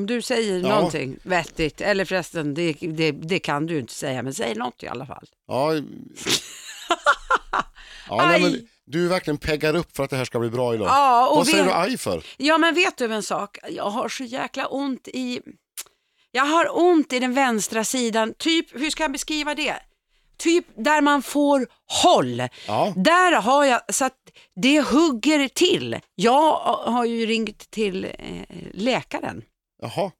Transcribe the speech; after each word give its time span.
Om 0.00 0.06
du 0.06 0.22
säger 0.22 0.58
Ja. 0.60 0.68
någonting 0.68 1.16
vettigt, 1.22 1.80
eller 1.80 2.04
förresten, 2.04 2.54
det, 2.54 2.72
det, 2.80 3.10
det 3.12 3.38
kan 3.38 3.66
du 3.66 3.78
inte 3.78 3.92
säga, 3.94 4.22
men 4.22 4.34
säg 4.34 4.54
något 4.54 4.82
i 4.82 4.88
alla 4.88 5.06
fall. 5.06 5.26
Ja, 5.48 5.74
ja 8.08 8.26
nej, 8.26 8.40
men 8.42 8.68
du 8.86 9.08
verkligen 9.08 9.38
peggar 9.38 9.76
upp 9.76 9.96
för 9.96 10.04
att 10.04 10.10
det 10.10 10.16
här 10.16 10.24
ska 10.24 10.38
bli 10.38 10.50
bra 10.50 10.74
idag. 10.74 10.88
Ja, 10.88 11.28
och 11.28 11.36
Vad 11.36 11.46
säger 11.46 11.64
vet- 11.64 11.72
du 11.72 11.78
aj 11.78 11.98
för? 11.98 12.22
Ja, 12.36 12.58
men 12.58 12.74
vet 12.74 12.96
du 12.96 13.04
en 13.14 13.22
sak? 13.22 13.58
Jag 13.70 13.90
har 13.90 14.08
så 14.08 14.24
jäkla 14.24 14.66
ont 14.66 15.08
i... 15.08 15.40
Jag 16.30 16.44
har 16.44 16.78
ont 16.78 17.12
i 17.12 17.18
den 17.18 17.34
vänstra 17.34 17.84
sidan. 17.84 18.34
Typ, 18.38 18.80
hur 18.80 18.90
ska 18.90 19.04
jag 19.04 19.12
beskriva 19.12 19.54
det? 19.54 19.74
Typ 20.38 20.66
där 20.76 21.00
man 21.00 21.22
får 21.22 21.66
håll. 22.02 22.42
Ja. 22.66 22.92
Där 22.96 23.32
har 23.32 23.64
jag, 23.64 23.80
så 23.94 24.04
att 24.04 24.16
det 24.62 24.80
hugger 24.80 25.48
till. 25.48 25.98
Jag 26.14 26.52
har 26.86 27.04
ju 27.04 27.26
ringt 27.26 27.70
till 27.70 28.04
eh, 28.04 28.10
läkaren. 28.72 29.42
Jaha, 29.82 30.10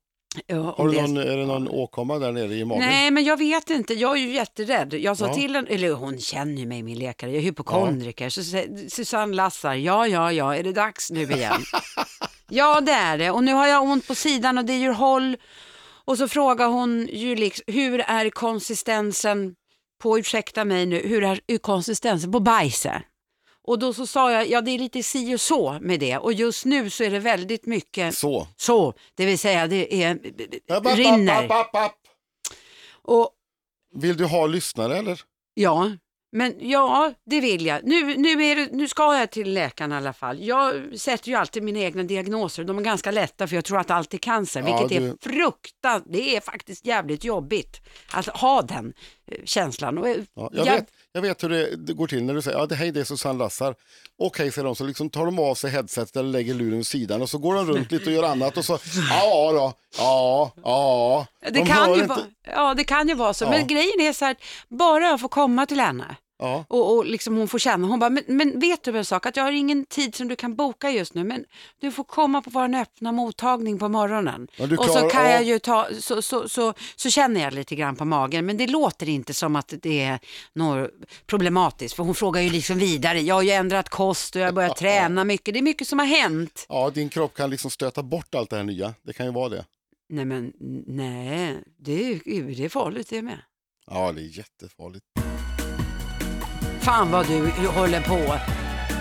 Ja, 0.47 0.75
har 0.79 0.89
du 0.89 0.95
det- 0.95 1.03
någon, 1.03 1.17
är 1.17 1.37
det 1.37 1.47
någon 1.47 1.69
åkomma 1.69 2.19
där 2.19 2.33
nere 2.33 2.55
i 2.55 2.65
magen? 2.65 2.81
Nej, 2.89 3.11
men 3.11 3.25
jag 3.25 3.37
vet 3.37 3.71
inte. 3.71 3.95
Jag 3.95 4.17
är 4.17 4.21
ju 4.21 4.33
jätterädd. 4.33 4.95
Jag 4.95 5.17
sa 5.17 5.27
Ja. 5.27 5.35
till 5.35 5.55
henne, 5.55 5.69
eller 5.69 5.91
hon 5.93 6.19
känner 6.19 6.61
ju 6.61 6.67
mig, 6.67 6.83
min 6.83 6.99
läkare, 6.99 7.31
jag 7.31 7.39
är 7.39 7.43
hypokondriker. 7.43 8.29
Så 8.31 8.45
säger 8.45 8.89
Susanne 8.89 9.35
Lassar, 9.37 9.75
ja, 9.75 10.07
ja, 10.07 10.33
ja, 10.33 10.57
är 10.57 10.63
det 10.63 10.73
dags 10.73 11.11
nu 11.11 11.23
igen? 11.23 11.63
ja, 12.51 12.81
det 12.81 12.93
är 12.93 13.19
det. 13.19 13.31
Och 13.31 13.45
nu 13.45 13.53
har 13.53 13.67
jag 13.67 13.83
ont 13.83 14.07
på 14.09 14.15
sidan 14.15 14.59
och 14.59 14.65
det 14.65 14.79
gör 14.79 14.93
håll. 14.93 15.37
Och 16.05 16.19
så 16.19 16.29
frågar 16.29 16.67
hon 16.69 17.09
ju 17.13 17.37
liksom, 17.37 17.65
hur 17.67 18.01
är 18.01 18.31
konsistensen 18.31 19.55
på, 20.03 20.19
ursäkta 20.19 20.65
mig 20.65 20.87
nu, 20.87 20.97
hur 21.09 21.23
är 21.25 21.59
konsistensen 21.59 22.33
på 22.33 22.41
bajset? 22.41 23.03
Och 23.71 23.79
då 23.79 23.93
så 23.95 24.07
sa 24.07 24.33
jag, 24.33 24.49
ja 24.49 24.61
det 24.61 24.71
är 24.71 24.79
lite 24.79 25.03
si 25.03 25.35
och 25.35 25.41
så 25.41 25.79
med 25.81 26.01
det. 26.01 26.17
Och 26.19 26.33
just 26.33 26.65
nu 26.65 26.91
så 26.91 27.05
är 27.05 27.11
det 27.11 27.19
väldigt 27.19 27.67
mycket 27.67 28.15
Så. 28.15 28.49
så, 28.57 28.95
det 29.15 29.27
vill 29.27 29.39
säga 29.39 29.67
det 29.67 30.03
är, 30.03 30.19
App, 30.71 30.87
app, 30.87 30.97
rinner. 30.99 31.45
app, 31.45 31.51
app, 31.51 31.75
app. 31.75 31.97
Och 33.03 33.31
Vill 33.95 34.17
du 34.17 34.25
ha 34.25 34.47
lyssnare 34.47 34.97
eller? 34.99 35.21
Ja, 35.55 35.91
men 36.33 36.55
ja, 36.61 37.13
det 37.27 37.41
vill 37.41 37.67
jag. 37.67 37.85
Nu, 37.85 38.17
nu, 38.17 38.45
är 38.45 38.57
det, 38.57 38.69
nu 38.73 38.89
ska 38.89 39.17
jag 39.19 39.31
till 39.31 39.53
läkaren 39.55 39.93
i 39.93 39.95
alla 39.95 40.13
fall. 40.13 40.43
Jag 40.45 40.99
sätter 40.99 41.29
ju 41.29 41.35
alltid 41.35 41.63
mina 41.63 41.79
egna 41.79 42.03
diagnoser. 42.03 42.65
De 42.65 42.79
är 42.79 42.83
ganska 42.83 43.11
lätta 43.11 43.47
för 43.47 43.55
jag 43.55 43.65
tror 43.65 43.79
att 43.79 43.91
allt 43.91 44.15
är 44.15 44.19
cancer, 44.19 44.61
Ja, 44.67 44.79
vilket 44.81 45.03
du- 45.03 45.09
är 45.09 45.17
fruktansvärt. 45.21 46.13
Det 46.13 46.37
är 46.37 46.41
faktiskt 46.41 46.87
jävligt 46.87 47.25
jobbigt 47.25 47.81
att 48.13 48.27
ha 48.27 48.63
den 48.63 48.93
eh, 49.27 49.39
känslan. 49.45 49.99
Och, 49.99 50.09
eh, 50.09 50.17
Ja, 50.35 50.51
jag, 50.53 50.67
jag- 50.67 50.73
vet, 50.75 50.91
jag 51.13 51.23
vet 51.23 51.43
hur 51.45 51.49
det, 51.49 51.77
det 51.77 51.93
går 51.93 52.07
till 52.07 52.25
när 52.25 52.35
du 52.35 52.43
säger 52.43 52.59
ja, 52.59 52.67
det, 52.67 52.75
hej 52.75 52.91
det 52.93 53.01
är 53.01 53.05
Susanne 53.05 53.39
Lassar. 53.39 53.75
Okej 54.19 54.51
säger 54.53 54.65
de 54.67 54.77
så 54.77 54.85
liksom 54.85 55.11
tar 55.11 55.25
de 55.25 55.39
av 55.39 55.55
sig 55.55 55.71
headsetet 55.71 56.17
eller 56.17 56.29
lägger 56.31 56.55
luren 56.55 56.77
vid 56.77 56.87
sidan 56.87 57.23
och 57.23 57.31
så 57.31 57.39
går 57.39 57.55
de 57.55 57.67
runt 57.67 57.93
lite 57.93 58.05
och 58.07 58.13
gör 58.13 58.23
annat 58.23 58.57
och 58.57 58.65
så 58.65 58.79
ja 59.11 59.53
då, 59.53 59.73
ja, 59.99 60.53
ja. 60.63 61.27
Det 61.43 61.51
De 61.51 61.67
kan, 61.67 61.89
ju 61.89 61.95
inte- 61.95 62.07
vara, 62.09 62.21
ja, 62.55 62.75
det 62.75 62.85
kan 62.85 63.09
ju 63.09 63.15
vara 63.15 63.35
så, 63.35 63.45
Ja. 63.45 63.51
men 63.51 63.67
grejen 63.67 64.01
är 64.01 64.13
så 64.13 64.25
här, 64.25 64.37
bara 64.69 65.05
jag 65.05 65.21
får 65.21 65.29
komma 65.29 65.67
till 65.67 65.81
henne 65.81 66.17
Ja, 66.41 66.65
och, 66.69 66.95
och 66.97 67.05
liksom 67.07 67.37
hon 67.37 67.49
får 67.49 67.59
känna, 67.59 67.87
hon 67.87 67.99
bara, 67.99 68.11
men, 68.11 68.25
men 68.27 68.61
vet 68.61 68.83
du 68.83 68.99
en 68.99 69.05
sak, 69.05 69.27
att 69.27 69.37
jag 69.37 69.45
har 69.45 69.53
ingen 69.53 69.85
tid 69.87 70.15
som 70.15 70.29
du 70.29 70.37
kan 70.37 70.55
boka 70.57 70.91
just 70.91 71.15
nu, 71.15 71.25
men 71.25 71.45
du 71.81 71.93
får 71.93 72.05
komma 72.05 72.43
på 72.43 72.51
vår 72.51 72.75
öppna 72.75 73.13
mottagning 73.13 73.79
på 73.79 73.89
morgonen. 73.89 74.49
Ja, 74.57 74.67
du 74.67 74.77
och 74.77 74.85
så 74.85 74.93
klarar 74.93 75.11
kan 75.11 75.25
jag 75.31 75.37
av- 75.41 75.43
ju 75.43 75.59
ta, 75.59 75.89
så, 75.99 76.23
så, 76.23 76.49
så, 76.49 76.75
så 76.97 77.11
känner 77.11 77.41
jag 77.41 77.53
lite 77.55 77.75
grann 77.75 77.97
på 77.97 78.05
magen, 78.05 78.47
men 78.47 78.57
det 78.57 78.67
låter 78.67 79.09
inte 79.09 79.35
som 79.35 79.57
att 79.57 79.75
det 79.83 80.01
är 80.03 80.19
något 80.53 80.91
problematiskt, 81.27 81.95
för 81.95 82.03
hon 82.05 82.15
frågar 82.15 82.41
ju 82.43 82.51
liksom 82.51 82.79
vidare, 82.79 83.21
jag 83.21 83.35
har 83.35 83.43
ju 83.43 83.51
ändrat 83.51 83.89
kost 83.89 84.35
och 84.37 84.41
jag 84.43 84.47
har 84.47 84.53
börjat 84.53 84.77
träna 84.77 85.25
mycket, 85.25 85.55
det 85.55 85.61
är 85.61 85.63
mycket 85.63 85.89
som 85.89 85.99
har 85.99 86.07
hänt. 86.07 86.67
ja, 86.69 86.91
din 86.91 87.09
kropp 87.09 87.35
kan 87.35 87.51
liksom 87.51 87.71
stöta 87.71 88.03
bort 88.03 88.35
allt 88.35 88.51
det 88.51 88.57
här 88.57 88.65
nya. 88.65 88.95
Det 89.03 89.13
kan 89.13 89.27
ju 89.27 89.33
vara 89.33 89.49
det. 89.49 89.65
Nej 90.09 90.25
men 90.25 90.53
nej, 90.87 91.57
det 91.79 91.93
är, 92.13 92.21
det 92.57 92.65
är 92.65 92.69
farligt 92.69 93.11
det 93.11 93.23
med. 93.23 93.39
Ja, 93.87 94.13
det 94.13 94.21
är 94.21 94.39
jättefarligt. 94.39 95.05
Fan 96.81 97.11
vad 97.11 97.27
du 97.27 97.51
håller 97.67 98.01
på. 98.01 98.35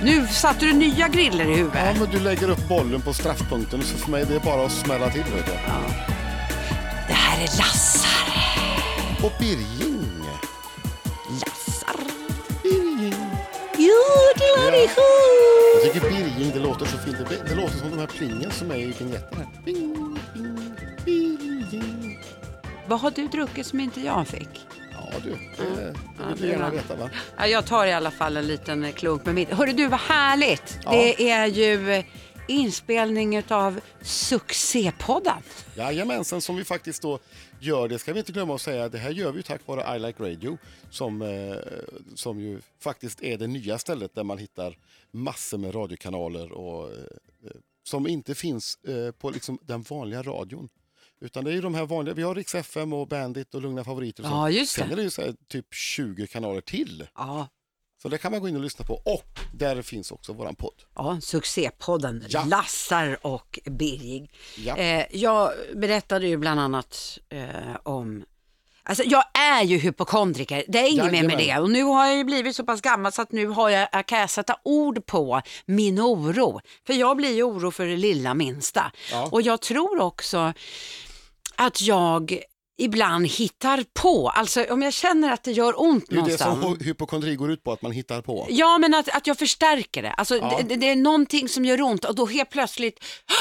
Nu 0.03 0.28
satte 0.28 0.66
du 0.66 0.73
nya 0.73 1.07
griller 1.07 1.45
i 1.45 1.50
Ja, 1.51 1.56
huvudet. 1.57 2.00
men 2.00 2.09
du 2.09 2.19
lägger 2.19 2.50
upp 2.50 2.67
bollen 2.67 3.01
på 3.01 3.13
straffpunkten 3.13 3.81
så 3.84 3.97
för 3.97 4.12
mig 4.12 4.25
det 4.25 4.35
är 4.35 4.40
bara 4.40 4.66
att 4.66 4.72
smälla 4.72 5.09
till. 5.09 5.23
Vet 5.23 5.45
du. 5.45 5.51
Det 7.07 7.13
här 7.13 7.38
är 7.38 7.57
Lassar. 7.57 8.09
Och 9.23 9.31
Birging. 9.39 10.23
Lassar. 11.31 11.95
Birging. 12.63 13.16
Jodelarisho. 13.78 15.01
Jag 15.84 15.94
tycker 15.94 16.09
Birging, 16.09 16.51
det 16.53 16.59
låter 16.59 16.85
så 16.85 16.97
fint. 16.97 17.18
Det, 17.29 17.50
det 17.50 17.56
låter 17.56 17.78
som 17.78 17.89
de 17.91 18.00
här 18.00 18.07
plingen 18.07 18.51
som 18.51 18.72
är 18.72 18.75
i 18.75 18.85
vignetten 18.85 19.38
här. 19.38 19.47
Bing, 19.66 20.18
bing, 20.34 20.75
Birging. 21.06 22.19
Vad 22.88 23.00
har 23.00 23.12
du 23.12 23.28
druckit 23.28 23.66
som 23.68 23.79
inte 23.79 24.01
jag 24.01 24.28
fick? 24.28 24.50
Ja 24.91 25.18
du, 25.23 25.29
det, 25.57 25.94
det 26.29 26.35
Ja, 26.35 26.41
vill 26.41 26.50
gärna 26.50 26.69
veta 26.69 26.95
va? 26.95 27.09
Ja, 27.38 27.47
jag 27.47 27.66
tar 27.66 27.85
i 27.85 27.94
alla 27.94 28.12
fall 28.12 28.38
en 28.38 28.47
liten 28.47 28.94
klunk 28.94 29.25
med 29.25 29.35
mitt. 29.35 29.50
Hörru 29.50 29.73
du, 29.73 29.88
vad 29.88 30.00
härligt. 30.00 30.79
Ja. 30.84 30.91
Det 30.91 31.29
är 31.29 31.47
ju 31.47 31.91
eh, 31.91 32.06
inspelning 32.47 33.44
av 33.50 33.79
succépodden. 34.01 35.38
Jajamensan, 35.75 36.41
som 36.41 36.56
vi 36.56 36.63
faktiskt 36.63 37.01
då 37.01 37.19
gör, 37.59 37.88
det 37.88 38.00
ska 38.00 38.13
vi 38.13 38.19
inte 38.19 38.31
glömma 38.31 38.56
att 38.56 38.62
säga, 38.62 38.89
det 38.89 38.97
här 38.97 39.12
gör 39.12 39.31
vi 39.31 39.44
tack 39.44 39.62
vare 39.66 39.95
I 39.95 40.00
Like 40.00 40.23
Radio 40.23 40.57
som, 40.89 41.22
eh, 41.22 41.57
som 42.16 42.39
ju 42.39 42.62
faktiskt 42.79 43.23
är 43.23 43.38
det 43.38 43.47
nya 43.47 43.78
stället 43.78 44.16
där 44.16 44.23
man 44.23 44.38
hittar 44.38 44.78
massor 45.12 45.57
med 45.57 45.75
radiokanaler 45.75 46.51
och, 46.51 46.91
eh, 46.91 46.97
som 47.84 48.07
inte 48.07 48.35
finns 48.35 48.78
eh, 48.84 49.12
på 49.12 49.29
liksom 49.29 49.59
den 49.62 49.81
vanliga 49.81 50.23
radion. 50.23 50.69
Utan 51.22 51.44
det 51.44 51.52
är 51.52 51.56
ju 51.56 51.62
de 51.62 51.75
här 51.75 51.86
vanliga, 51.86 52.16
vi 52.16 52.24
har 52.24 52.36
Rix 52.36 52.56
FM 52.56 52.94
och 52.94 53.08
Bandit 53.08 53.56
och 53.56 53.62
Lugna 53.62 53.84
Favoriter. 53.84 54.24
och 54.24 54.30
Ja, 54.30 54.50
just 54.50 54.75
det. 54.75 54.81
Sen 54.81 54.92
är 54.92 54.96
det 54.96 55.02
ju 55.02 55.09
så 55.09 55.22
här, 55.22 55.36
typ 55.47 55.74
20 55.74 56.28
kanaler 56.28 56.62
till. 56.62 57.08
Ja, 57.16 57.47
Så 58.02 58.09
det 58.09 58.18
kan 58.18 58.31
man 58.31 58.42
gå 58.42 58.50
in 58.50 58.56
och 58.56 58.62
lyssna 58.62 58.86
på. 58.86 58.94
Och 59.06 59.40
där 59.53 59.81
finns 59.81 60.12
också 60.12 60.34
våran 60.34 60.56
podd. 60.56 60.84
ja 60.96 61.22
succépodden 61.22 62.25
Ja. 62.30 62.44
Lassar 62.46 63.18
och 63.22 63.59
Birging. 63.66 64.31
Ja. 64.58 64.78
Eh, 64.78 65.06
jag 65.12 65.52
berättade 65.75 66.28
ju 66.28 66.38
bland 66.38 66.59
annat 66.59 67.19
eh, 67.30 67.75
om 67.84 68.25
Alltså 68.84 69.03
jag 69.03 69.23
är 69.40 69.63
ju 69.63 69.78
hypokondriker, 69.78 70.63
det 70.67 70.79
är 70.79 70.88
inget 70.91 71.12
mer 71.12 71.23
med 71.23 71.38
det. 71.38 71.57
Och 71.57 71.69
nu 71.72 71.84
har 71.84 72.06
jag 72.07 72.17
ju 72.17 72.23
blivit 72.23 72.56
så 72.56 72.63
pass 72.63 72.81
gammal 72.81 73.12
så 73.12 73.22
att 73.22 73.31
nu 73.31 73.47
har 73.47 73.69
jag, 73.69 73.88
jag 73.91 74.06
kan 74.06 74.19
jag 74.19 74.29
sätta 74.29 74.56
ord 74.63 75.06
på 75.06 75.41
min 75.66 76.00
oro. 76.01 76.59
För 76.88 76.94
jag 76.94 77.18
blir 77.18 77.35
ju 77.35 77.44
oro 77.44 77.72
för 77.72 77.85
det 77.85 77.97
lilla 77.97 78.34
minsta. 78.34 78.91
Ja. 79.12 79.29
Och 79.31 79.41
jag 79.41 79.62
tror 79.62 80.00
också 80.01 80.53
att 81.56 81.81
jag 81.81 82.39
ibland 82.81 83.28
hittar 83.28 83.84
på. 83.94 84.29
Alltså 84.29 84.63
om 84.69 84.81
jag 84.81 84.94
känner 84.94 85.31
att 85.34 85.44
det 85.44 85.51
gör 85.51 85.81
ont 85.81 86.06
Det 86.09 86.13
är 86.13 86.16
ju 86.16 86.22
det 86.22 86.22
någonstans. 86.22 86.62
som 86.62 86.73
hy- 86.75 86.84
hypokondri 86.84 87.35
går 87.35 87.51
ut 87.51 87.63
på, 87.63 87.72
att 87.72 87.81
man 87.81 87.91
hittar 87.91 88.22
på. 88.22 88.47
Ja, 88.50 88.78
men 88.78 88.94
att, 88.94 89.09
att 89.09 89.28
jag 89.28 89.38
förstärker 89.38 90.01
det. 90.01 90.12
Alltså, 90.12 90.35
Ja. 90.38 90.59
det, 90.68 90.75
det 90.75 90.89
är 90.89 90.95
någonting 90.95 91.50
som 91.50 91.66
gör 91.66 91.81
ont 91.81 92.06
och 92.06 92.16
då 92.16 92.25
helt 92.25 92.50
plötsligt 92.50 93.00
"Hå! 93.28 93.35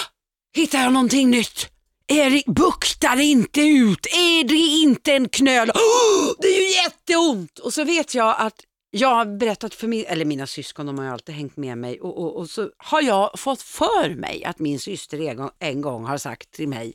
hittar 0.61 0.83
jag 0.83 0.93
någonting 0.93 1.31
nytt. 1.31 1.67
Erik, 2.09 2.47
buktar 2.47 3.21
inte 3.21 3.61
ut. 3.61 4.07
Är 4.07 4.45
det 4.45 4.55
inte 4.55 5.13
en 5.13 5.29
knöl? 5.29 5.71
Åh, 5.75 6.33
det 6.39 6.49
är 6.49 6.61
ju 6.61 6.83
jätteont! 6.83 7.59
Och 7.59 7.75
så 7.75 7.85
vet 7.85 8.15
jag 8.15 8.37
att 8.39 8.55
jag 8.91 9.15
har 9.15 9.39
berättat 9.39 9.75
för 9.75 9.87
min, 9.89 10.05
eller 10.09 10.25
mina 10.25 10.47
syskon, 10.47 10.87
de 10.87 10.99
har 10.99 11.05
ju 11.05 11.11
alltid 11.11 11.35
hängt 11.35 11.57
med 11.57 11.79
mig 11.79 12.01
och, 12.01 12.19
och, 12.19 12.37
och 12.37 12.51
så 12.51 12.71
har 12.77 13.03
jag 13.03 13.39
fått 13.39 13.63
för 13.63 14.15
mig 14.15 14.45
att 14.45 14.59
min 14.59 14.79
syster 14.81 15.21
en 15.21 15.37
gång, 15.37 15.51
en 15.59 15.81
gång 15.81 16.05
har 16.05 16.19
sagt 16.19 16.51
till 16.51 16.69
mig, 16.69 16.93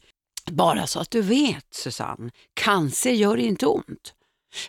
bara 0.52 0.88
så 0.88 1.00
att 1.00 1.12
du 1.12 1.22
vet 1.22 1.66
Susanne, 1.72 2.32
cancer 2.54 3.12
gör 3.12 3.38
inte 3.38 3.66
ont. 3.66 4.14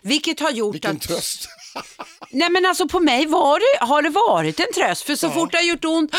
Vilket 0.01 0.39
har 0.39 0.51
gjort 0.51 0.75
Vilken 0.75 0.95
att... 0.95 1.01
tröst! 1.01 1.47
Nej 2.31 2.49
men 2.49 2.65
alltså 2.65 2.87
på 2.87 2.99
mig 2.99 3.25
var 3.25 3.59
det, 3.59 3.85
har 3.85 4.01
det 4.01 4.09
varit 4.09 4.59
en 4.59 4.73
tröst 4.75 5.01
för 5.03 5.15
så 5.15 5.25
Ja. 5.25 5.31
fort 5.31 5.51
det 5.51 5.57
har 5.57 5.63
gjort 5.63 5.85
ont, 5.85 6.11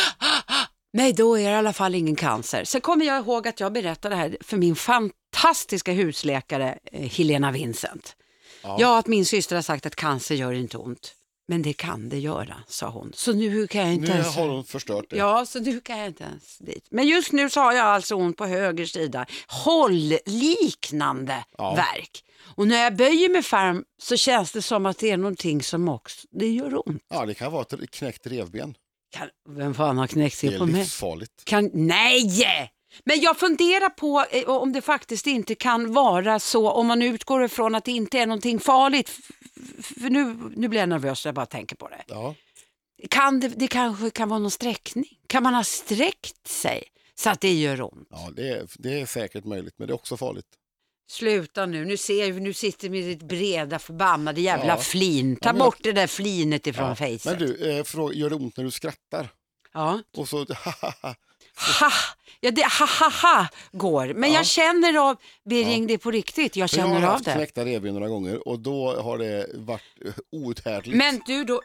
nej 0.96 1.12
då 1.12 1.38
är 1.38 1.44
det 1.44 1.50
i 1.50 1.54
alla 1.54 1.72
fall 1.72 1.94
ingen 1.94 2.16
cancer. 2.16 2.64
Sen 2.64 2.80
kommer 2.80 3.04
jag 3.06 3.18
ihåg 3.18 3.48
att 3.48 3.60
jag 3.60 3.72
berättade 3.72 4.14
det 4.14 4.18
här 4.18 4.36
för 4.40 4.56
min 4.56 4.76
fantastiska 4.76 5.92
husläkare 5.92 6.78
eh, 6.92 7.08
Helena 7.10 7.52
Vincent. 7.52 8.16
Ja. 8.62 8.76
Ja. 8.80 8.98
att 8.98 9.06
min 9.06 9.26
syster 9.26 9.56
har 9.56 9.62
sagt 9.62 9.86
att 9.86 9.96
cancer 9.96 10.34
gör 10.34 10.52
inte 10.52 10.78
ont. 10.78 11.12
Men 11.48 11.62
det 11.62 11.72
kan 11.72 12.08
det 12.08 12.18
göra, 12.18 12.54
sa 12.68 12.88
hon. 12.88 13.12
Så 13.14 13.32
nu 13.32 13.66
kan 13.66 13.80
jag 13.80 13.92
inte 13.94 14.08
Nu 14.12 14.18
ens... 14.18 14.36
har 14.36 14.48
hon 14.48 14.64
förstört 14.64 15.04
det. 15.10 15.16
Ja, 15.16 15.46
så 15.46 15.60
nu 15.60 15.80
kan 15.80 15.98
jag 15.98 16.06
inte 16.06 16.24
ens 16.24 16.58
dit. 16.58 16.86
Men 16.90 17.06
just 17.06 17.32
nu 17.32 17.50
så 17.50 17.60
har 17.60 17.72
jag 17.72 17.86
alltså 17.86 18.14
ont 18.14 18.36
på 18.36 18.46
höger 18.46 18.86
sida. 18.86 19.26
Hållliknande 19.48 21.44
Ja. 21.58 21.74
verk. 21.74 22.22
Och 22.54 22.68
när 22.68 22.82
jag 22.84 22.96
böjer 22.96 23.28
mig 23.28 23.42
fram 23.42 23.84
så 24.02 24.16
känns 24.16 24.52
det 24.52 24.62
som 24.62 24.86
att 24.86 24.98
det 24.98 25.10
är 25.10 25.16
någonting 25.16 25.62
som 25.62 25.88
också, 25.88 26.26
det 26.30 26.48
gör 26.48 26.88
ont. 26.88 27.02
Ja, 27.08 27.26
det 27.26 27.34
kan 27.34 27.52
vara 27.52 27.62
ett 27.62 27.90
knäckt 27.90 28.26
revben. 28.26 28.74
Kan, 29.10 29.28
vem 29.48 29.74
fan 29.74 29.98
har 29.98 30.06
knäckt 30.06 30.40
Det 30.40 30.46
sig 30.46 30.54
är 30.54 30.58
på 30.58 30.66
mig? 30.66 30.74
livsfarligt. 30.80 31.44
Kan, 31.44 31.70
nej! 31.74 32.72
Men 33.04 33.20
jag 33.20 33.38
funderar 33.38 33.88
på 33.88 34.24
eh, 34.30 34.48
om 34.48 34.72
det 34.72 34.82
faktiskt 34.82 35.26
inte 35.26 35.54
kan 35.54 35.92
vara 35.92 36.38
så, 36.40 36.70
om 36.70 36.86
man 36.86 37.02
utgår 37.02 37.44
ifrån 37.44 37.74
att 37.74 37.84
det 37.84 37.92
inte 37.92 38.18
är 38.18 38.26
någonting 38.26 38.60
farligt. 38.60 39.10
För 39.82 40.10
nu, 40.10 40.36
nu 40.56 40.68
blir 40.68 40.80
jag 40.80 40.88
nervös 40.88 41.24
när 41.24 41.28
jag 41.28 41.34
bara 41.34 41.46
tänker 41.46 41.76
på 41.76 41.88
det. 41.88 42.04
Ja. 42.06 42.34
Kan 43.10 43.40
det, 43.40 43.48
det 43.48 43.66
kanske 43.68 44.10
kan 44.10 44.28
vara 44.28 44.38
någon 44.38 44.50
sträckning? 44.50 45.18
Kan 45.26 45.42
man 45.42 45.54
ha 45.54 45.64
sträckt 45.64 46.46
sig? 46.48 46.82
så 47.18 47.30
att 47.30 47.40
det 47.40 47.52
gör 47.54 47.82
ont. 47.82 48.08
Ja, 48.10 48.30
det 48.36 48.48
är, 48.48 48.66
det 48.78 49.00
är 49.00 49.06
säkert 49.06 49.44
möjligt, 49.44 49.74
men 49.78 49.88
det 49.88 49.92
är 49.92 49.94
också 49.94 50.16
farligt. 50.16 50.46
Sluta 51.08 51.66
nu, 51.66 51.84
nu 51.84 51.96
ser 51.96 52.32
vi, 52.32 52.40
nu 52.40 52.52
sitter 52.52 52.90
med 52.90 53.04
ditt 53.04 53.22
breda 53.22 53.78
förbannade 53.78 54.40
jävla 54.40 54.66
Ja. 54.66 54.76
flin. 54.76 55.36
Ta 55.36 55.48
Ja, 55.48 55.52
men- 55.52 55.58
bort 55.60 55.78
det 55.82 55.92
där 55.92 56.06
flinet 56.06 56.66
ifrån 56.66 56.88
Ja. 56.88 56.94
facet. 56.94 57.24
Men 57.24 57.38
du, 57.38 57.70
eh, 57.78 57.84
fråga, 57.84 58.14
gör 58.14 58.30
det 58.30 58.36
ont 58.36 58.56
när 58.56 58.64
du 58.64 58.70
skrattar? 58.70 59.28
Ja. 59.74 60.00
Och 60.16 60.28
så, 60.28 60.46
Ha, 61.80 61.90
ja 62.40 62.50
det 62.50 62.62
ha, 62.78 62.86
ha, 63.00 63.10
ha 63.22 63.48
går. 63.72 64.12
Men 64.14 64.30
Ja. 64.32 64.36
jag 64.36 64.46
känner 64.46 64.98
av, 65.10 65.16
Birging 65.44 65.86
det 65.86 65.94
är 65.94 65.98
på 65.98 66.10
riktigt, 66.10 66.56
jag 66.56 66.62
jag 66.62 66.70
känner 66.70 66.88
har 66.94 67.02
av 67.02 67.02
haft 67.12 67.24
det. 67.24 67.32
knäckta 67.32 67.64
revben 67.64 67.94
några 67.94 68.08
gånger 68.08 68.48
och 68.48 68.58
då 68.60 69.00
har 69.00 69.18
det 69.18 69.46
varit 69.54 69.82
eh, 70.04 70.12
outhärdligt. 70.32 70.96
Men 70.96 71.20
du 71.26 71.44
då, 71.44 71.60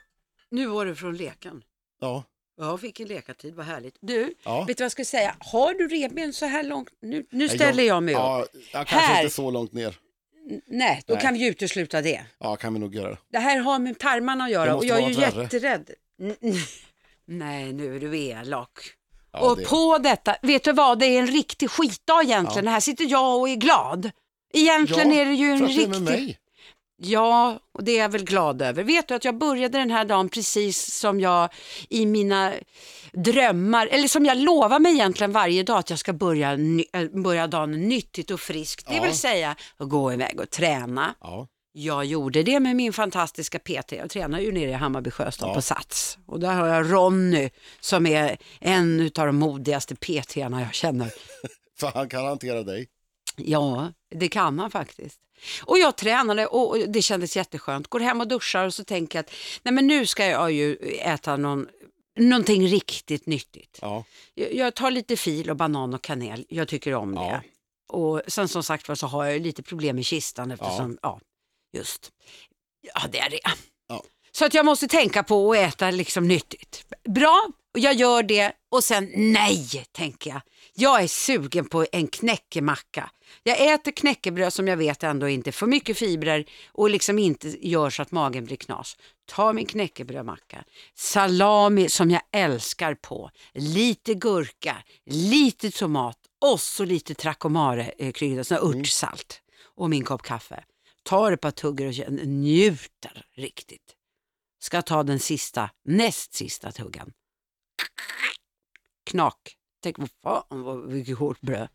nu 0.51 0.65
var 0.67 0.85
du 0.85 0.95
från 0.95 1.17
leken. 1.17 1.61
Ja, 2.01 2.23
Ja, 2.61 2.75
vilken 2.75 3.07
lekartid, 3.07 3.55
vad 3.55 3.65
härligt. 3.65 3.95
Du, 4.01 4.33
ja. 4.43 4.63
vet 4.63 4.77
du 4.77 4.81
vad 4.81 4.85
jag 4.85 4.91
ska 4.91 5.05
säga? 5.05 5.35
Har 5.39 5.73
du 5.73 5.87
revben 5.87 6.33
så 6.33 6.45
här 6.45 6.63
långt? 6.63 6.89
Nu, 7.01 7.25
nu 7.31 7.49
ställer 7.49 7.83
jag 7.83 8.03
mig 8.03 8.13
upp. 8.13 8.19
Ja, 8.19 8.45
jag 8.73 8.87
kanske 8.87 8.95
Här. 9.07 9.21
inte 9.23 9.33
så 9.35 9.51
långt 9.51 9.73
ner. 9.73 9.95
Nej, 10.67 11.01
då 11.05 11.13
Nej. 11.13 11.21
kan 11.23 11.33
vi 11.33 11.47
utesluta 11.47 12.01
det. 12.01 12.21
Ja, 12.39 12.55
kan 12.55 12.73
vi 12.73 12.79
nog 12.79 12.95
göra. 12.95 13.17
Det 13.31 13.39
här 13.39 13.57
har 13.59 13.79
med 13.79 13.99
tarmarna 13.99 14.43
att 14.43 14.49
Det 14.49 14.53
göra 14.53 14.69
och 14.69 14.75
måste 14.75 14.87
jag 14.87 14.97
är 14.97 15.01
vara 15.01 15.11
ju 15.11 15.17
värre. 15.19 15.41
jätterädd. 15.43 15.89
N- 16.21 16.35
n- 16.41 16.53
Nej, 17.25 17.73
nu 17.73 17.95
är 17.95 17.99
du 17.99 18.17
elak. 18.19 18.69
Ja, 19.33 19.39
och 19.39 19.57
det- 19.57 19.65
på 19.65 19.97
detta, 19.97 20.35
vet 20.41 20.63
du 20.63 20.73
vad, 20.73 20.99
det 20.99 21.05
är 21.05 21.19
en 21.19 21.27
riktig 21.27 21.69
skitdag 21.69 22.23
egentligen. 22.23 22.67
Här 22.67 22.79
sitter 22.79 23.05
jag 23.05 23.39
och 23.39 23.49
är 23.49 23.55
glad. 23.55 24.11
Egentligen 24.53 25.11
är 25.11 25.25
det 25.25 25.33
ju 25.33 25.51
en 25.51 25.57
för 25.59 25.65
att 25.65 25.75
du 25.75 25.81
är 25.83 25.87
med 25.87 25.99
riktig... 25.99 26.23
mig. 26.25 26.37
Ja, 27.03 27.59
och 27.73 27.83
det 27.83 27.91
är 27.91 28.01
jag 28.01 28.09
väl 28.09 28.23
glad 28.23 28.61
över. 28.61 28.83
Vet 28.83 29.07
du 29.07 29.13
att 29.13 29.25
jag 29.25 29.37
började 29.37 29.77
den 29.77 29.91
här 29.91 30.05
dagen 30.05 30.29
precis 30.29 30.93
som 30.99 31.19
jag 31.19 31.49
i 31.89 32.05
mina 32.05 32.53
drömmar, 33.13 33.87
eller 33.87 34.07
som 34.07 34.25
jag 34.25 34.37
lovar 34.37 34.79
mig 34.79 34.91
egentligen 34.93 35.31
varje 35.31 35.63
dag 35.63 35.77
att 35.77 35.89
jag 35.89 35.99
ska 35.99 36.13
börja, 36.13 36.51
äh, 36.93 37.21
börja 37.23 37.47
dagen 37.47 37.71
nyttigt 37.87 38.31
och 38.31 38.39
friskt. 38.39 38.87
Det 38.87 38.95
Ja. 38.95 39.01
vill 39.03 39.17
säga 39.17 39.55
att 39.77 39.89
gå 39.89 40.13
iväg 40.13 40.39
och 40.39 40.49
träna. 40.49 41.15
Ja, 41.21 41.47
Jag 41.73 42.05
gjorde 42.05 42.43
det 42.43 42.59
med 42.59 42.75
min 42.75 42.93
fantastiska 42.93 43.59
PT. 43.59 43.91
Jag 43.97 44.09
tränar 44.09 44.39
ju 44.39 44.51
nere 44.51 44.69
i 44.69 44.73
Hammarby 44.73 45.11
Sjöstad 45.11 45.49
Ja. 45.49 45.53
på 45.53 45.61
Sats. 45.61 46.17
Och 46.27 46.39
där 46.39 46.53
har 46.53 46.67
jag 46.67 46.91
Ronny 46.93 47.49
som 47.79 48.05
är 48.05 48.37
en 48.59 49.11
av 49.19 49.25
de 49.25 49.35
modigaste 49.35 49.95
PT'arna 49.95 50.59
jag 50.61 50.73
känner. 50.73 51.11
för 51.79 51.87
han 51.87 52.09
kan 52.09 52.25
hantera 52.25 52.63
dig. 52.63 52.87
Ja, 53.45 53.93
det 54.15 54.27
kan 54.29 54.59
han 54.59 54.71
faktiskt. 54.71 55.19
Och 55.63 55.77
jag 55.79 55.95
tränade 55.97 56.47
och 56.47 56.89
det 56.89 57.01
kändes 57.01 57.35
jätteskönt. 57.37 57.87
Går 57.87 57.99
hem 57.99 58.21
och 58.21 58.27
duschar 58.27 58.65
och 58.65 58.73
så 58.73 58.83
tänker 58.83 59.17
jag 59.19 59.23
att 59.25 59.31
nej 59.63 59.73
men 59.73 59.87
nu 59.87 60.05
ska 60.05 60.25
jag 60.25 60.51
ju 60.51 60.75
äta 60.99 61.37
någon, 61.37 61.67
någonting 62.19 62.67
riktigt 62.67 63.25
nyttigt. 63.25 63.79
Ja, 63.81 64.03
Jag, 64.33 64.53
jag 64.53 64.75
tar 64.75 64.91
lite 64.91 65.17
fil 65.17 65.49
och 65.49 65.55
banan 65.55 65.93
och 65.93 66.01
kanel. 66.01 66.45
Jag 66.49 66.67
tycker 66.67 66.93
om 66.93 67.13
Ja. 67.13 67.21
det. 67.21 67.41
Och 67.95 68.21
sen 68.27 68.47
som 68.47 68.63
sagt 68.63 68.87
var 68.87 68.95
så 68.95 69.07
har 69.07 69.25
jag 69.25 69.41
lite 69.41 69.63
problem 69.63 69.95
med 69.95 70.05
kistan 70.05 70.51
eftersom, 70.51 70.97
ja, 71.01 71.19
just, 71.77 72.11
ja 72.93 73.01
det 73.11 73.19
är 73.19 73.29
det. 73.29 73.39
Ja. 73.87 74.03
Så 74.31 74.45
att 74.45 74.53
jag 74.53 74.65
måste 74.65 74.87
tänka 74.87 75.23
på 75.23 75.51
att 75.51 75.57
äta 75.57 75.91
liksom 75.91 76.27
nyttigt. 76.27 76.85
Bra, 77.09 77.47
jag 77.73 77.93
gör 77.93 78.23
det 78.23 78.51
och 78.71 78.83
sen 78.83 79.11
nej, 79.15 79.85
tänker 79.91 80.29
jag. 80.29 80.41
Jag 80.73 81.03
är 81.03 81.07
sugen 81.07 81.65
på 81.65 81.85
en 81.91 82.07
knäckemacka. 82.07 83.11
Jag 83.43 83.73
äter 83.73 83.91
knäckebröd 83.91 84.53
som 84.53 84.67
jag 84.67 84.77
vet 84.77 85.03
ändå 85.03 85.29
inte 85.29 85.51
för 85.51 85.67
mycket 85.67 85.97
fibrer 85.97 86.45
och 86.71 86.89
liksom 86.89 87.19
inte 87.19 87.67
gör 87.67 87.89
så 87.89 88.01
att 88.01 88.11
magen 88.11 88.45
blir 88.45 88.57
knas. 88.57 88.97
Ta 89.25 89.53
min 89.53 89.65
knäckebrödmacka, 89.65 90.63
salami 90.95 91.89
som 91.89 92.11
jag 92.11 92.21
älskar 92.31 92.95
på, 92.95 93.31
lite 93.53 94.13
gurka, 94.13 94.77
lite 95.05 95.71
tomat 95.71 96.17
och 96.41 96.59
så 96.59 96.85
lite 96.85 97.13
tracomare-krydda, 97.13 98.43
sån 98.43 98.57
här 98.57 98.63
örtsalt 98.63 99.41
och 99.63 99.89
min 99.89 100.03
kopp 100.03 100.21
kaffe. 100.21 100.63
Tar 101.03 101.31
ett 101.31 101.41
par 101.41 101.51
tuggor 101.51 101.87
och 101.87 102.13
njuter 102.27 103.25
riktigt. 103.35 103.95
Ska 104.59 104.81
ta 104.81 105.03
den 105.03 105.19
sista, 105.19 105.69
näst 105.85 106.33
sista 106.33 106.71
tuggan. 106.71 107.11
Knak. 109.05 109.57
Tänk 109.83 109.97
vad 109.99 110.09
fan 110.23 110.63
vad 110.63 110.87
vilket 110.91 111.17
hårt 111.17 111.41
bröd. 111.41 111.67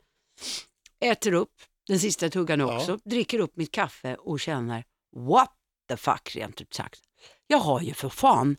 Äter 1.01 1.33
upp 1.33 1.53
den 1.89 2.01
sista 2.01 2.29
tuggan 2.31 2.61
Ja. 2.61 2.77
också, 2.77 2.99
dricker 3.05 3.39
upp 3.39 3.57
mitt 3.57 3.71
kaffe 3.73 4.15
och 4.15 4.41
känner 4.41 4.85
what 5.17 5.53
the 5.89 5.97
fuck 5.97 6.37
rent 6.37 6.61
ut 6.61 6.75
sagt. 6.75 7.01
Jag 7.47 7.59
har 7.59 7.81
ju 7.81 7.95
för 7.95 8.09
fan 8.09 8.57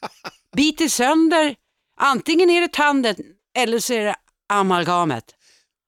bitit 0.56 0.92
sönder, 0.92 1.56
antingen 2.00 2.50
är 2.50 2.60
det 2.60 2.72
tanden 2.72 3.16
eller 3.58 3.78
så 3.78 3.92
är 3.94 4.04
det 4.04 4.16
amalgamet. 4.48 5.34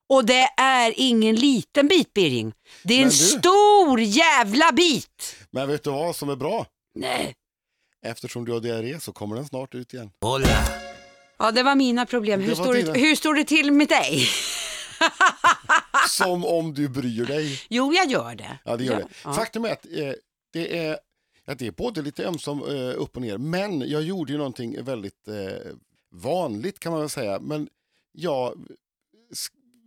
Och 0.08 0.24
det 0.24 0.48
är 0.56 0.94
ingen 0.96 1.34
liten 1.36 1.88
bit 1.88 2.14
Birging. 2.14 2.52
Det 2.82 2.94
är 2.94 2.98
en 2.98 3.02
Men 3.02 3.10
du- 3.10 3.16
stor 3.16 4.00
jävla 4.00 4.72
bit. 4.72 5.36
men 5.50 5.68
vet 5.68 5.84
du 5.84 5.90
vad 5.90 6.16
som 6.16 6.28
är 6.28 6.36
bra? 6.36 6.66
Nej. 6.94 7.34
Eftersom 8.06 8.44
du 8.44 8.52
har 8.52 8.60
diarré 8.60 9.00
så 9.00 9.12
kommer 9.12 9.36
den 9.36 9.46
snart 9.46 9.74
ut 9.74 9.94
igen. 9.94 10.10
Ja, 11.38 11.50
det 11.50 11.62
var 11.62 11.74
mina 11.74 12.06
problem. 12.06 12.40
Det 12.40 12.46
Hur 12.46 12.54
var 12.54 12.64
står, 12.64 12.74
det, 12.92 13.00
hur 13.00 13.14
står 13.16 13.34
det 13.34 13.44
till 13.44 13.72
med 13.72 13.88
dig? 13.88 14.26
Som 16.08 16.44
om 16.44 16.74
du 16.74 16.88
bryr 16.88 17.24
dig. 17.26 17.60
Jo, 17.68 17.92
jag 17.92 18.10
gör 18.10 18.34
det. 18.34 18.58
Ja, 18.64 18.76
det 18.76 18.84
gör 18.84 18.96
det. 18.96 19.08
Ja. 19.24 19.32
Faktum 19.32 19.64
är 19.64 19.72
att 19.72 19.86
eh, 19.86 20.12
det 20.52 20.78
är, 20.78 20.98
ja, 21.44 21.54
det 21.54 21.66
är 21.66 21.70
både 21.70 22.02
lite 22.02 22.24
ömsom 22.26 22.62
eh, 22.62 23.00
upp 23.02 23.16
och 23.16 23.22
ner, 23.22 23.38
men 23.38 23.88
jag 23.88 24.02
gjorde 24.02 24.32
ju 24.32 24.38
någonting 24.38 24.84
väldigt 24.84 25.28
eh, 25.28 25.72
vanligt 26.12 26.78
kan 26.80 26.92
man 26.92 27.00
väl 27.00 27.10
säga. 27.10 27.38
Men 27.40 27.68
jag 28.12 28.66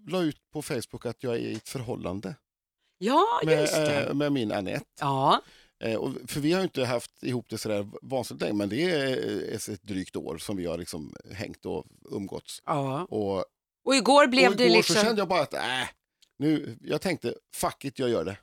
la 0.08 0.22
ut 0.22 0.38
på 0.54 0.62
Facebook 0.62 1.06
att 1.06 1.24
jag 1.24 1.34
är 1.34 1.40
i 1.40 1.54
ett 1.54 1.70
förhållande 1.70 2.36
Ja, 2.98 3.26
med, 3.46 3.62
just 3.62 3.74
det. 3.76 4.06
eh, 4.06 4.14
med 4.14 4.32
min 4.32 4.52
Anette. 4.52 4.86
Ja, 5.00 5.42
Eh, 5.84 5.96
och, 5.96 6.14
för 6.28 6.40
vi 6.40 6.52
har 6.52 6.60
ju 6.60 6.64
inte 6.64 6.86
haft 6.86 7.24
ihop 7.24 7.46
det 7.50 7.58
sådär 7.58 7.88
vansinnigt 8.02 8.42
länge, 8.42 8.54
men 8.54 8.70
det 8.70 8.82
är 8.92 9.08
eh, 9.52 9.74
ett 9.74 9.84
drygt 9.84 10.16
år 10.16 10.38
som 10.38 10.58
vi 10.58 10.66
har 10.66 10.78
liksom 10.78 11.16
hängt 11.32 11.66
och 11.66 11.86
umgåtts. 12.12 12.62
ja. 12.66 13.06
Och, 13.10 13.46
Och 13.86 13.96
igår 13.96 14.28
blev 14.28 14.50
och 14.52 14.58
det 14.58 14.66
igår 14.66 14.76
liksom... 14.76 14.96
så 14.96 15.02
kände 15.02 15.22
jag 15.22 15.28
bara 15.28 15.42
att, 15.42 15.54
äh, 15.54 15.62
nu, 16.38 16.78
jag 16.82 17.02
tänkte, 17.02 17.34
fuck 17.56 17.86
it, 17.86 18.00
jag 18.00 18.10
gör 18.10 18.26
det. 18.26 18.38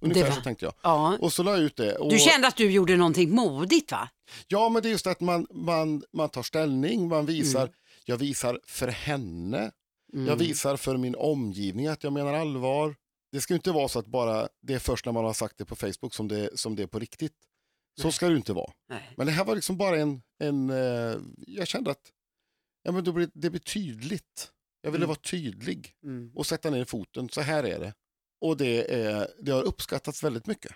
Ungefär 0.00 0.22
Det 0.22 0.28
var- 0.28 0.36
så 0.36 0.42
tänkte 0.42 0.64
jag. 0.64 0.74
Ja. 0.82 1.16
Och 1.20 1.32
så 1.32 1.42
la 1.42 1.50
jag 1.50 1.60
ut 1.60 1.76
det. 1.76 1.96
Och, 1.96 2.10
Du 2.10 2.18
kände 2.18 2.48
att 2.48 2.56
du 2.56 2.70
gjorde 2.70 2.96
någonting 2.96 3.30
modigt 3.34 3.92
va? 3.92 4.08
Ja, 4.48 4.68
men 4.68 4.82
det 4.82 4.88
är 4.88 4.90
just 4.90 5.06
att 5.06 5.20
man, 5.20 5.46
man, 5.50 6.02
man 6.12 6.28
tar 6.28 6.42
ställning, 6.42 7.08
man 7.08 7.26
visar, 7.26 7.60
Mm. 7.62 7.72
jag 8.04 8.16
visar 8.16 8.60
för 8.66 8.88
henne, 8.88 9.70
Mm. 10.12 10.26
jag 10.26 10.36
visar 10.36 10.76
för 10.76 10.96
min 10.96 11.14
omgivning 11.14 11.86
att 11.86 12.04
jag 12.04 12.12
menar 12.12 12.32
allvar. 12.34 12.94
Det 13.32 13.40
ska 13.40 13.54
inte 13.54 13.72
vara 13.72 13.88
så 13.88 13.98
att 13.98 14.06
bara 14.06 14.48
det 14.62 14.74
är 14.74 14.78
först 14.78 15.04
när 15.06 15.12
man 15.12 15.24
har 15.24 15.32
sagt 15.32 15.58
det 15.58 15.64
på 15.64 15.76
Facebook 15.76 16.14
som 16.14 16.28
det, 16.28 16.58
som 16.58 16.76
det 16.76 16.82
är 16.82 16.86
på 16.86 16.98
riktigt. 16.98 17.34
Så 18.00 18.04
Nej. 18.06 18.12
ska 18.12 18.28
det 18.28 18.36
inte 18.36 18.52
vara. 18.52 18.72
Nej. 18.88 19.14
Men 19.16 19.26
det 19.26 19.32
här 19.32 19.44
var 19.44 19.54
liksom 19.54 19.76
bara 19.76 19.96
en, 19.98 20.22
en 20.38 20.70
eh, 20.70 21.16
jag 21.46 21.66
kände 21.68 21.90
att 21.90 22.12
ja, 22.82 22.92
men 22.92 23.04
det, 23.04 23.12
blir, 23.12 23.30
det 23.34 23.50
blir 23.50 23.60
tydligt. 23.60 24.52
Jag 24.80 24.90
ville 24.90 25.04
Mm. 25.04 25.08
vara 25.08 25.18
tydlig 25.18 25.92
Mm. 26.04 26.32
och 26.36 26.46
sätta 26.46 26.70
ner 26.70 26.84
foten, 26.84 27.28
så 27.28 27.40
här 27.40 27.64
är 27.64 27.80
det. 27.80 27.94
Och 28.40 28.56
det, 28.56 28.94
är, 28.94 29.28
det 29.42 29.50
har 29.52 29.62
uppskattats 29.62 30.22
väldigt 30.24 30.46
mycket. 30.46 30.72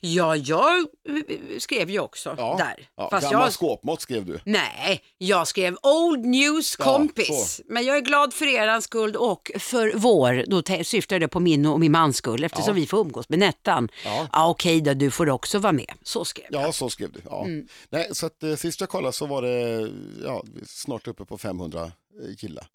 Ja, 0.00 0.36
jag 0.36 0.78
eh, 0.78 1.58
skrev 1.58 1.90
ju 1.90 2.00
också 2.00 2.34
Ja. 2.38 2.54
där. 2.58 2.88
Ja, 2.96 3.10
Fast 3.10 3.30
gammal 3.30 3.46
jag... 3.46 3.52
skåpmat 3.52 4.00
skrev 4.00 4.26
du. 4.26 4.40
Nej, 4.44 5.00
jag 5.18 5.48
skrev 5.48 5.76
Old 5.82 6.24
News 6.26 6.76
Ja, 6.78 6.84
kompis. 6.84 7.60
Men 7.68 7.84
jag 7.84 7.96
är 7.96 8.00
glad 8.00 8.34
för 8.34 8.46
eran 8.46 8.82
skull 8.82 9.16
och 9.16 9.50
för 9.58 9.92
vår. 9.94 10.44
Då 10.48 10.84
syftar 10.84 11.18
det 11.18 11.28
på 11.28 11.40
min 11.40 11.66
och 11.66 11.80
min 11.80 11.92
mans 11.92 12.16
skull 12.16 12.44
eftersom 12.44 12.68
Ja. 12.76 12.80
vi 12.80 12.86
får 12.86 12.98
umgås 13.00 13.28
med 13.28 13.38
Nettan. 13.38 13.88
Ja. 14.04 14.26
Ja, 14.32 14.48
okej 14.50 14.80
då, 14.80 14.94
du 14.94 15.10
får 15.10 15.30
också 15.30 15.58
vara 15.58 15.72
med. 15.72 15.92
Så 16.02 16.24
skrev 16.24 16.46
jag. 16.50 16.62
Ja, 16.62 16.72
så 16.72 16.90
skrev 16.90 17.12
du. 17.12 17.20
Ja. 17.24 17.44
Mm. 17.44 17.66
Nej, 17.90 18.08
så 18.12 18.26
att, 18.26 18.42
eh, 18.42 18.54
sist 18.56 18.80
jag 18.80 18.88
kollade 18.88 19.12
så 19.12 19.26
var 19.26 19.42
det 19.42 19.90
ja, 20.24 20.42
snart 20.66 21.06
uppe 21.08 21.24
på 21.24 21.38
500 21.38 21.82
eh, 21.84 21.90
gillar. 22.38 22.66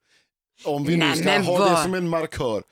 Om 0.63 0.83
vi 0.85 0.97
Nej, 0.97 1.09
nu 1.15 1.21
ska 1.23 1.39
ha 1.39 1.57
vad- 1.59 1.71
det 1.71 1.83
som 1.83 1.93
en 1.93 2.09
markör. 2.09 2.63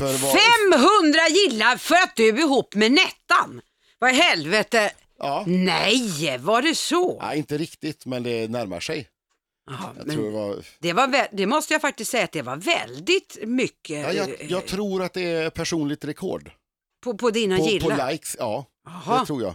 Vad, 0.00 0.10
500 0.10 1.28
gillar 1.30 1.76
för 1.76 1.94
att 1.94 2.12
du 2.16 2.28
är 2.28 2.38
ihop 2.38 2.74
med 2.74 2.92
Nettan. 2.92 3.60
Vad 4.00 4.10
i 4.10 4.14
helvete? 4.14 4.90
ja, 5.18 5.44
Nej, 5.46 6.38
var 6.38 6.62
det 6.62 6.74
så? 6.74 7.16
ja, 7.20 7.34
inte 7.34 7.58
riktigt, 7.58 8.06
men 8.06 8.22
det 8.22 8.50
närmar 8.50 8.80
sig. 8.80 9.08
Ja, 9.70 9.76
Jag 9.96 10.06
men 10.06 10.16
tror 10.16 10.24
det, 10.24 10.30
var, 10.30 10.56
det, 10.78 10.92
var 10.92 11.26
det 11.36 11.46
måste 11.46 11.74
jag 11.74 11.80
faktiskt 11.80 12.10
säga 12.10 12.24
att 12.24 12.32
det 12.32 12.42
var 12.42 12.56
väldigt 12.56 13.38
mycket 13.42 14.00
ja, 14.02 14.12
jag, 14.12 14.28
eh, 14.28 14.50
jag 14.50 14.66
tror 14.66 15.02
att 15.02 15.12
det 15.12 15.22
är 15.32 15.50
personligt 15.50 16.04
rekord. 16.04 16.50
på, 17.04 17.14
på 17.16 17.30
dina 17.30 17.56
På, 17.56 17.66
gillar. 17.68 17.96
på 18.06 18.10
likes, 18.10 18.36
ja. 18.38 18.64
Jaha. 18.86 19.20
Det 19.20 19.26
tror 19.26 19.42
jag. 19.42 19.54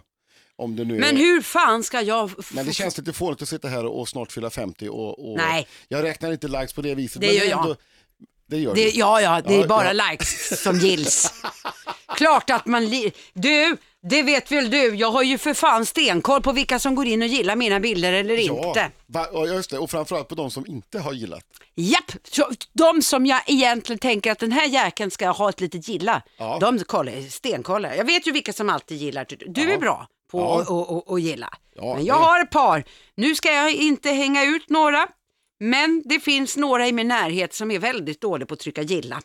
Om 0.57 0.75
det 0.75 0.83
nu 0.83 0.99
Men 0.99 1.15
är... 1.15 1.19
hur 1.19 1.41
fan 1.41 1.83
ska 1.83 2.01
jag... 2.01 2.31
Men 2.51 2.65
det 2.65 2.73
känns 2.73 2.97
lite 2.97 3.13
fånigt 3.13 3.41
att 3.41 3.49
sitta 3.49 3.67
här 3.67 3.85
och 3.85 4.09
snart 4.09 4.31
fylla 4.31 4.49
50 4.49 4.89
och, 4.89 5.31
och 5.31 5.37
Nej. 5.37 5.67
jag 5.87 6.03
räknar 6.03 6.31
inte 6.31 6.47
likes 6.47 6.73
på 6.73 6.81
det 6.81 6.95
viset. 6.95 7.21
Det 7.21 7.27
men 7.27 7.35
gör 7.35 7.45
jag. 7.45 7.59
Ändå, 7.61 7.75
det 8.47 8.57
gör 8.59 8.75
Det, 8.75 8.83
du. 8.83 8.89
ja, 8.99 9.21
ja, 9.21 9.41
det 9.41 9.53
är 9.55 9.61
Ja, 9.61 9.67
bara 9.67 9.93
ja. 9.93 10.09
likes 10.11 10.61
som 10.63 10.79
gills. 10.79 11.33
Klart 12.17 12.49
att 12.49 12.65
man... 12.65 12.85
Li- 12.89 13.11
du, 13.33 13.77
Det 14.09 14.23
vet 14.23 14.51
väl 14.51 14.69
du, 14.69 14.95
jag 14.95 15.11
har 15.11 15.23
ju 15.23 15.37
för 15.37 15.53
fan 15.53 15.85
stenkoll 15.85 16.41
på 16.41 16.51
vilka 16.51 16.79
som 16.79 16.95
går 16.95 17.05
in 17.07 17.21
och 17.21 17.27
gillar 17.27 17.55
mina 17.55 17.79
bilder 17.79 18.13
eller 18.13 18.37
inte. 18.37 18.91
va, 19.05 19.27
ja, 19.33 19.45
just 19.45 19.69
det. 19.69 19.77
och 19.79 19.91
framförallt 19.91 20.27
på 20.27 20.35
de 20.35 20.51
som 20.51 20.65
inte 20.67 20.99
har 20.99 21.13
gillat. 21.13 21.43
Japp, 21.75 22.11
så 22.31 22.49
de 22.73 23.01
som 23.01 23.25
jag 23.25 23.41
egentligen 23.47 23.99
tänker 23.99 24.31
att 24.31 24.39
den 24.39 24.51
här 24.51 24.67
jäkeln 24.67 25.11
ska 25.11 25.29
ha 25.29 25.49
ett 25.49 25.61
litet 25.61 25.87
gilla, 25.87 26.21
Ja. 26.37 26.57
de 26.61 26.79
kollar, 26.79 27.29
stenkollar. 27.29 27.93
Jag 27.93 28.05
vet 28.05 28.27
ju 28.27 28.31
vilka 28.31 28.53
som 28.53 28.69
alltid 28.69 28.97
gillar. 28.97 29.25
Du 29.47 29.71
är 29.71 29.77
bra 29.77 30.07
på 30.31 30.39
Ja. 30.39 30.61
att 30.61 30.69
och, 30.69 30.89
och, 30.91 31.09
och 31.11 31.19
gilla. 31.19 31.49
Ja, 31.75 31.95
Men 31.95 32.05
jag 32.05 32.17
det- 32.19 32.23
har 32.25 32.41
ett 32.41 32.49
par. 32.51 32.83
Nu 33.15 33.35
ska 33.35 33.51
jag 33.51 33.71
inte 33.73 34.09
hänga 34.09 34.43
ut 34.45 34.69
några, 34.69 35.07
men 35.59 36.01
det 36.05 36.19
finns 36.19 36.57
några 36.57 36.87
i 36.87 36.91
min 36.91 37.07
närhet 37.07 37.53
som 37.53 37.71
är 37.71 37.79
väldigt 37.79 38.21
dåliga 38.21 38.45
på 38.47 38.53
att 38.53 38.59
trycka 38.59 38.81
gilla. 38.81 39.21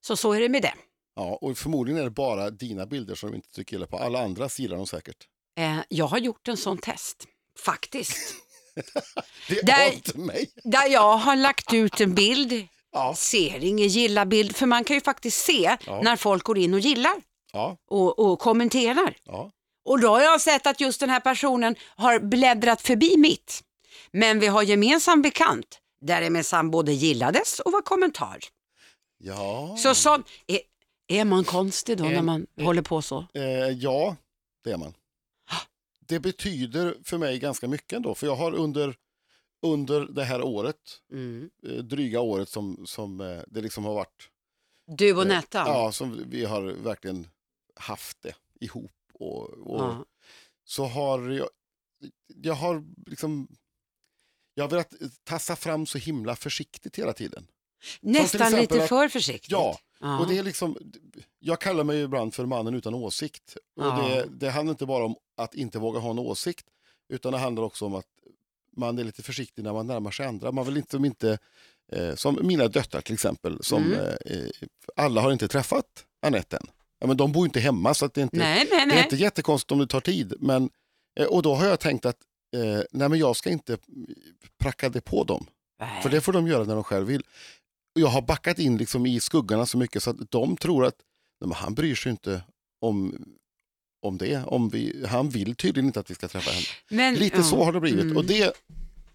Så 0.00 0.16
så 0.16 0.32
är 0.32 0.40
det 0.40 0.48
med 0.48 0.62
det. 0.62 0.74
Ja, 1.16 1.38
och 1.40 1.58
förmodligen 1.58 2.00
är 2.00 2.04
det 2.04 2.10
bara 2.10 2.50
dina 2.50 2.86
bilder 2.86 3.14
som 3.14 3.30
de 3.30 3.36
inte 3.36 3.50
tycker 3.52 3.76
illa 3.76 3.86
på. 3.86 3.98
Alla 3.98 4.22
andras 4.24 4.58
gillar 4.58 4.76
de 4.76 4.86
säkert. 4.86 5.16
Eh, 5.58 5.78
jag 5.88 6.06
har 6.06 6.18
gjort 6.18 6.48
en 6.48 6.56
sån 6.56 6.78
test, 6.78 7.24
faktiskt. 7.64 8.34
Det 9.48 9.62
Där- 9.62 9.92
inte 9.92 10.18
mig. 10.18 10.50
Där 10.64 10.88
jag 10.88 11.16
har 11.16 11.36
lagt 11.36 11.72
ut 11.72 12.00
en 12.00 12.14
bild, 12.14 12.66
Ja, 12.92 13.14
ser 13.16 13.64
ingen 13.64 13.88
gilla-bild, 13.88 14.56
för 14.56 14.66
man 14.66 14.84
kan 14.84 14.96
ju 14.96 15.00
faktiskt 15.00 15.44
se 15.44 15.76
Ja. 15.86 16.00
när 16.02 16.16
folk 16.16 16.44
går 16.44 16.58
in 16.58 16.74
och 16.74 16.80
gillar 16.80 17.14
ja, 17.52 17.76
och, 17.90 18.18
och 18.18 18.38
kommenterar. 18.38 19.16
Och 19.84 20.00
då 20.00 20.08
har 20.08 20.20
jag 20.20 20.40
sett 20.40 20.66
att 20.66 20.80
just 20.80 21.00
den 21.00 21.10
här 21.10 21.20
personen 21.20 21.74
har 21.96 22.18
bläddrat 22.18 22.80
förbi 22.82 23.16
mitt. 23.16 23.60
Men 24.12 24.40
vi 24.40 24.46
har 24.46 24.62
gemensam 24.62 25.22
bekant 25.22 25.78
där 26.00 26.30
minsann 26.30 26.70
både 26.70 26.92
gillades 26.92 27.60
och 27.60 27.72
var 27.72 27.82
kommentar. 27.82 28.38
ja. 29.18 29.76
Så 29.78 29.94
sån, 29.94 30.24
är, 31.10 31.24
man 31.24 31.44
konstig 31.44 31.98
då 31.98 32.04
när 32.04 32.12
En- 32.14 32.24
man 32.24 32.46
håller 32.60 32.82
på 32.82 33.02
så? 33.02 33.26
Eh, 33.34 33.42
ja, 33.68 34.16
det 34.64 34.70
är 34.72 34.76
man. 34.76 34.94
Det 36.00 36.20
betyder 36.20 36.96
för 37.04 37.18
mig 37.18 37.38
ganska 37.38 37.68
mycket 37.68 37.92
ändå, 37.92 38.14
för 38.14 38.26
jag 38.26 38.36
har 38.36 38.52
under, 38.54 38.96
under 39.62 40.00
det 40.00 40.24
här 40.24 40.42
året, 40.42 40.76
Mm. 41.12 41.50
eh, 41.66 41.72
dryga 41.74 42.20
året 42.20 42.48
som, 42.48 42.86
som 42.86 43.20
eh, 43.20 43.40
det 43.46 43.60
liksom 43.60 43.84
har 43.84 43.94
varit, 43.94 44.28
Du 44.86 45.16
och 45.16 45.26
Nettan? 45.26 45.66
ja, 45.66 45.92
som 45.92 46.24
vi 46.30 46.44
har 46.44 46.62
verkligen 46.62 47.28
haft 47.74 48.22
det 48.22 48.34
ihop. 48.60 48.92
Och, 49.14 49.48
och 49.50 50.04
så 50.64 50.84
har 50.84 51.30
jag, 51.30 51.48
jag 52.26 52.54
har 52.54 52.84
liksom, 53.06 53.48
jag 54.54 54.64
har 54.64 54.68
velat 54.70 54.92
tassa 55.24 55.56
fram 55.56 55.86
så 55.86 55.98
himla 55.98 56.36
försiktigt 56.36 56.98
hela 56.98 57.12
tiden. 57.12 57.46
Nästan 58.00 58.40
exempel 58.40 58.60
lite 58.60 58.88
för 58.88 59.08
försiktigt. 59.08 59.50
Ja, 59.50 59.78
Ja. 60.00 60.18
Och 60.20 60.26
det 60.28 60.38
är 60.38 60.42
liksom, 60.42 60.76
jag 61.38 61.60
kallar 61.60 61.84
mig 61.84 62.00
ibland 62.02 62.34
för 62.34 62.46
mannen 62.46 62.74
utan 62.74 62.94
åsikt. 62.94 63.56
Och 63.76 63.84
Ja. 63.84 64.08
det, 64.08 64.26
det 64.46 64.50
handlar 64.50 64.70
inte 64.70 64.86
bara 64.86 65.04
om 65.04 65.16
att 65.36 65.54
inte 65.54 65.78
våga 65.78 65.98
ha 66.00 66.10
en 66.10 66.18
åsikt, 66.18 66.66
utan 67.08 67.32
det 67.32 67.38
handlar 67.38 67.62
också 67.62 67.84
om 67.86 67.94
att 67.94 68.06
man 68.76 68.98
är 68.98 69.04
lite 69.04 69.22
försiktig 69.22 69.62
när 69.64 69.72
man 69.72 69.86
närmar 69.86 70.10
sig 70.10 70.26
andra. 70.26 70.52
Man 70.52 70.66
vill 70.66 70.76
inte, 70.76 70.90
som, 70.90 71.04
inte 71.04 71.38
eh, 71.92 72.14
som 72.14 72.38
mina 72.42 72.68
döttrar 72.68 73.00
till 73.00 73.14
exempel, 73.14 73.58
som 73.62 73.82
Mm. 73.84 73.98
eh, 73.98 74.14
eh, 74.36 74.48
alla 74.96 75.20
har 75.20 75.32
inte 75.32 75.48
träffat 75.48 75.86
Anette 76.22 76.56
än. 76.56 76.66
Ja, 76.98 77.06
men 77.06 77.16
de 77.16 77.32
bor 77.32 77.46
inte 77.46 77.60
hemma 77.60 77.94
så 77.94 78.06
det, 78.06 78.20
är 78.20 78.22
inte, 78.22 78.36
nej, 78.36 78.56
nej, 78.56 78.66
det 78.70 78.74
är 78.82 78.86
nej. 78.86 79.02
inte 79.04 79.16
jättekonstigt 79.16 79.72
om 79.72 79.78
det 79.78 79.86
tar 79.86 80.00
tid. 80.00 80.34
Men, 80.40 80.70
eh, 81.20 81.26
och 81.26 81.42
då 81.42 81.54
har 81.54 81.66
jag 81.66 81.80
tänkt 81.80 82.06
att 82.06 82.16
eh, 82.56 82.82
nej, 82.92 83.08
men 83.08 83.18
jag 83.18 83.36
ska 83.36 83.50
inte 83.50 83.78
pracka 84.58 84.88
det 84.88 85.00
på 85.00 85.24
dem. 85.24 85.46
Nej. 85.80 86.02
För 86.02 86.10
det 86.10 86.20
får 86.20 86.32
de 86.32 86.46
göra 86.46 86.64
när 86.64 86.74
de 86.74 86.84
själv 86.84 87.06
vill. 87.06 87.22
Jag 87.92 88.08
har 88.08 88.22
backat 88.22 88.58
in 88.58 88.76
liksom 88.76 89.06
i 89.06 89.20
skuggarna 89.20 89.66
så 89.66 89.78
mycket 89.78 90.02
så 90.02 90.10
att 90.10 90.30
de 90.30 90.56
tror 90.56 90.84
att 90.84 90.94
nej, 91.44 91.54
han 91.56 91.74
bryr 91.74 91.94
sig 91.94 92.10
inte 92.10 92.42
om, 92.80 93.24
om 94.02 94.18
det. 94.18 94.44
Om 94.46 94.68
vi, 94.68 95.06
han 95.08 95.28
vill 95.28 95.54
tydligen 95.54 95.86
inte 95.86 96.00
att 96.00 96.10
vi 96.10 96.14
ska 96.14 96.28
träffa 96.28 96.50
henne. 96.50 96.66
Men, 96.88 97.14
Lite 97.14 97.36
ja. 97.36 97.42
så 97.42 97.64
har 97.64 97.72
det 97.72 97.80
blivit 97.80 98.04
Mm. 98.04 98.16
och 98.16 98.24
det 98.24 98.56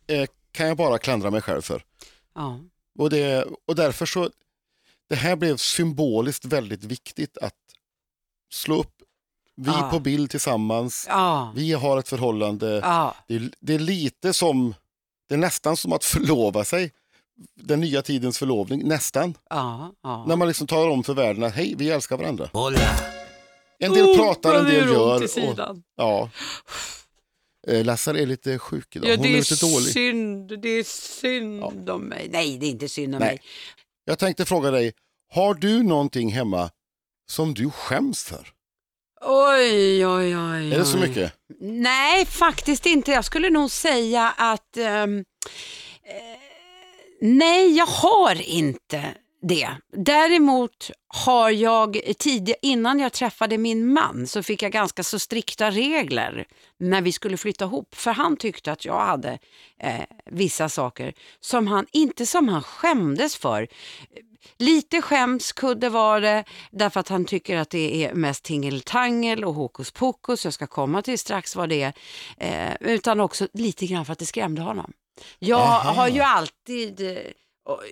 eh, 0.07 0.27
kan 0.51 0.67
jag 0.67 0.77
bara 0.77 0.97
klandra 0.97 1.31
mig 1.31 1.41
själv 1.41 1.61
för. 1.61 1.83
Ja. 2.35 2.59
Och, 2.99 3.09
det, 3.09 3.45
och 3.65 3.75
därför 3.75 4.05
så, 4.05 4.29
det 5.09 5.15
här 5.15 5.35
blev 5.35 5.57
symboliskt 5.57 6.45
väldigt 6.45 6.83
viktigt 6.83 7.37
att 7.37 7.55
slå 8.51 8.75
upp. 8.79 8.91
Vi 9.55 9.65
Ja. 9.71 9.89
på 9.91 9.99
bild 9.99 10.29
tillsammans, 10.31 11.05
Ja. 11.09 11.53
vi 11.55 11.73
har 11.73 11.99
ett 11.99 12.09
förhållande. 12.09 12.79
Ja. 12.83 13.15
Det 13.27 13.35
är, 13.35 13.49
det 13.59 13.73
är 13.73 13.79
lite 13.79 14.33
som, 14.33 14.73
det 15.27 15.33
är 15.33 15.37
nästan 15.37 15.77
som 15.77 15.93
att 15.93 16.03
förlova 16.03 16.63
sig. 16.65 16.91
Den 17.55 17.79
nya 17.79 18.01
tidens 18.01 18.37
förlovning, 18.39 18.87
nästan. 18.87 19.37
Ja. 19.49 19.93
Ja. 20.03 20.25
När 20.27 20.35
man 20.35 20.47
liksom 20.47 20.67
talar 20.67 20.89
om 20.89 21.03
för 21.03 21.13
världen 21.13 21.43
att 21.43 21.53
hej, 21.53 21.73
vi 21.77 21.89
älskar 21.89 22.17
varandra. 22.17 22.49
Hola. 22.53 22.79
En 23.79 23.93
del 23.93 24.05
Oh, 24.05 24.15
pratar, 24.17 24.55
en 24.59 24.65
del 24.65 24.87
gör 24.89 25.23
Och, 25.23 25.77
ja. 25.95 26.29
Eh, 27.67 27.85
Lassar 27.85 28.13
är 28.17 28.25
lite 28.25 28.59
sjuk 28.59 28.95
idag, 28.95 29.09
Ja, 29.09 29.15
hon 29.15 29.23
det 29.23 29.29
är 29.29 29.33
är 29.33 29.37
lite 29.37 29.65
dålig. 29.65 29.93
synd, 29.93 30.61
det 30.61 30.69
är 30.69 30.83
synd 30.83 31.89
om 31.89 32.01
mig. 32.01 32.29
Nej, 32.31 32.57
det 32.57 32.65
är 32.65 32.69
inte 32.69 32.89
synd 32.89 33.15
om 33.15 33.19
Nej. 33.19 33.29
mig. 33.29 33.41
Jag 34.05 34.19
tänkte 34.19 34.45
fråga 34.45 34.71
dig, 34.71 34.93
har 35.33 35.53
du 35.53 35.83
någonting 35.83 36.31
hemma 36.31 36.69
som 37.29 37.53
du 37.53 37.69
skäms 37.69 38.23
för? 38.23 38.47
Oj, 39.21 40.07
oj, 40.07 40.37
oj. 40.37 40.73
Är 40.73 40.79
det 40.79 40.85
så 40.85 40.97
oj. 41.01 41.07
mycket? 41.07 41.33
Nej, 41.59 42.25
faktiskt 42.25 42.85
inte. 42.85 43.11
Jag 43.11 43.25
skulle 43.25 43.49
nog 43.49 43.71
säga 43.71 44.29
att 44.37 44.77
ehm, 44.77 45.17
eh, 45.19 46.44
nej, 47.25 47.77
jag 47.77 47.85
har 47.85 48.41
inte 48.41 49.15
det. 49.47 49.69
Däremot 49.93 50.91
har 51.07 51.49
jag 51.49 52.01
tidigare, 52.19 52.59
innan 52.61 52.99
jag 52.99 53.13
träffade 53.13 53.57
min 53.57 53.93
man, 53.93 54.27
så 54.27 54.43
fick 54.43 54.63
jag 54.63 54.71
ganska 54.71 55.03
så 55.03 55.19
strikta 55.19 55.71
regler 55.71 56.45
när 56.79 57.01
vi 57.01 57.11
skulle 57.11 57.37
flytta 57.37 57.65
ihop. 57.65 57.95
För 57.95 58.11
han 58.11 58.37
tyckte 58.37 58.71
att 58.71 58.85
jag 58.85 58.99
hade 58.99 59.39
eh, 59.79 60.01
vissa 60.25 60.69
saker 60.69 61.13
som 61.39 61.67
han, 61.67 61.85
inte 61.91 62.25
som 62.25 62.49
han 62.49 62.63
skämdes 62.63 63.35
för. 63.35 63.67
Lite 64.57 65.01
skämskudde 65.01 65.89
var 65.89 66.21
det 66.21 66.43
därför 66.71 66.99
att 66.99 67.09
han 67.09 67.25
tycker 67.25 67.57
att 67.57 67.69
det 67.69 68.05
är 68.05 68.13
mest 68.13 68.43
tingeltangel 68.43 69.45
och 69.45 69.53
hokus 69.53 69.91
pokus. 69.91 70.45
Jag 70.45 70.53
ska 70.53 70.67
komma 70.67 71.01
till 71.01 71.19
strax 71.19 71.55
vad 71.55 71.69
det 71.69 71.81
är. 71.81 71.93
Eh, 72.37 72.75
utan 72.79 73.19
också 73.19 73.47
lite 73.53 73.85
grann 73.85 74.05
för 74.05 74.13
att 74.13 74.19
det 74.19 74.25
skrämde 74.25 74.61
honom. 74.61 74.93
Jag 75.39 75.59
Aha. 75.61 75.91
har 75.91 76.07
ju 76.07 76.21
alltid 76.21 77.01